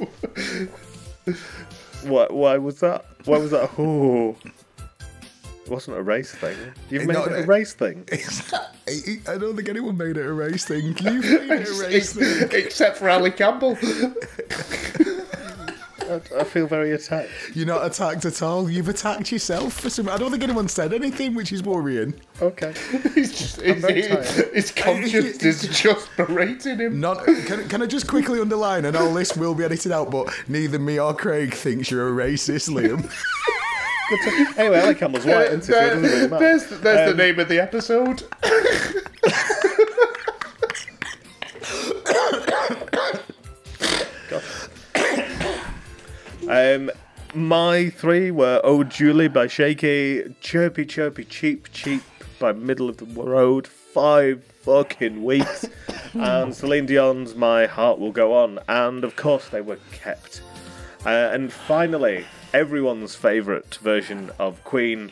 [2.04, 3.04] why, why was that?
[3.24, 3.70] Why was that?
[3.78, 4.36] Oh,
[5.64, 6.56] it wasn't a race thing.
[6.90, 8.06] You've made it a race thing.
[8.12, 10.84] I don't think anyone made it a race thing.
[10.84, 12.48] You made it a race thing.
[12.52, 13.78] Except for Ali Campbell.
[16.00, 17.30] I, I feel very attacked.
[17.54, 18.68] You're not attacked at all.
[18.68, 20.08] You've attacked yourself for some.
[20.08, 22.14] I don't think anyone said anything, which is worrying.
[22.42, 22.74] Okay.
[23.14, 24.02] He's just, very
[24.52, 27.00] his, conscience is just berating him.
[27.00, 30.28] Not, can, can I just quickly underline, and all this will be edited out, but
[30.48, 33.10] neither me or Craig thinks you're a racist, Liam.
[34.58, 35.72] Anyway, Annie Campbell's white, isn't she?
[35.72, 36.44] So it doesn't really matter.
[36.44, 38.22] there's there's Um, the name of the episode.
[46.48, 46.90] Um,
[47.34, 52.02] my three were Oh Julie by Shaky, Chirpy Chirpy Cheap Cheap
[52.38, 55.66] by Middle of the Road, five fucking weeks,
[56.14, 60.42] and Celine Dion's My Heart Will Go On, and of course they were kept.
[61.06, 65.10] Uh, and finally, everyone's favourite version of Queen,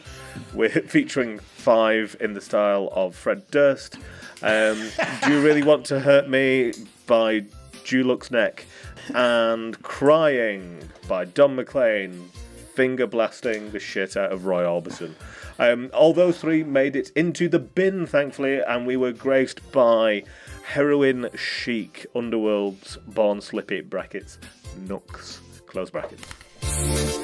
[0.52, 3.96] with featuring five in the style of Fred Durst.
[4.42, 4.88] Um,
[5.24, 6.72] Do you really want to hurt me
[7.06, 7.44] by
[7.84, 8.66] Dulux Neck,
[9.14, 12.30] and Crying by Don McLean,
[12.74, 15.14] finger blasting the shit out of Roy Orbison.
[15.58, 20.24] Um, all those three made it into the bin, thankfully, and we were graced by
[20.64, 24.38] Heroin Chic, Underworld's Born Slippy, brackets,
[24.86, 27.21] Nuxx, close brackets.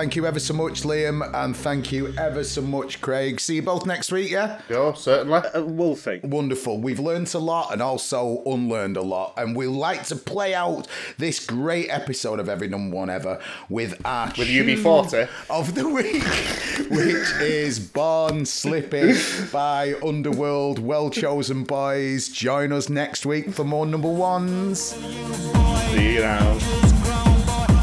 [0.00, 3.38] Thank you ever so much, Liam, and thank you ever so much, Craig.
[3.38, 4.62] See you both next week, yeah?
[4.66, 5.40] Sure, certainly.
[5.40, 6.20] Uh, we'll see.
[6.22, 6.80] Wonderful.
[6.80, 9.34] We've learnt a lot and also unlearned a lot.
[9.36, 10.88] And we like to play out
[11.18, 15.28] this great episode of Every Number One Ever with our With tune UB40.
[15.50, 16.24] of the week,
[16.90, 19.12] which is Born Slippy
[19.52, 20.78] by Underworld.
[20.78, 22.30] Well chosen, boys.
[22.30, 24.80] Join us next week for more number ones.
[24.80, 26.58] See you now.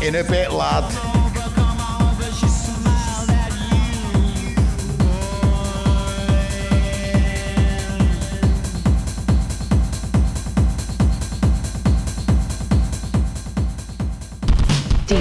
[0.02, 1.17] In a bit, lad.
[15.08, 15.16] D.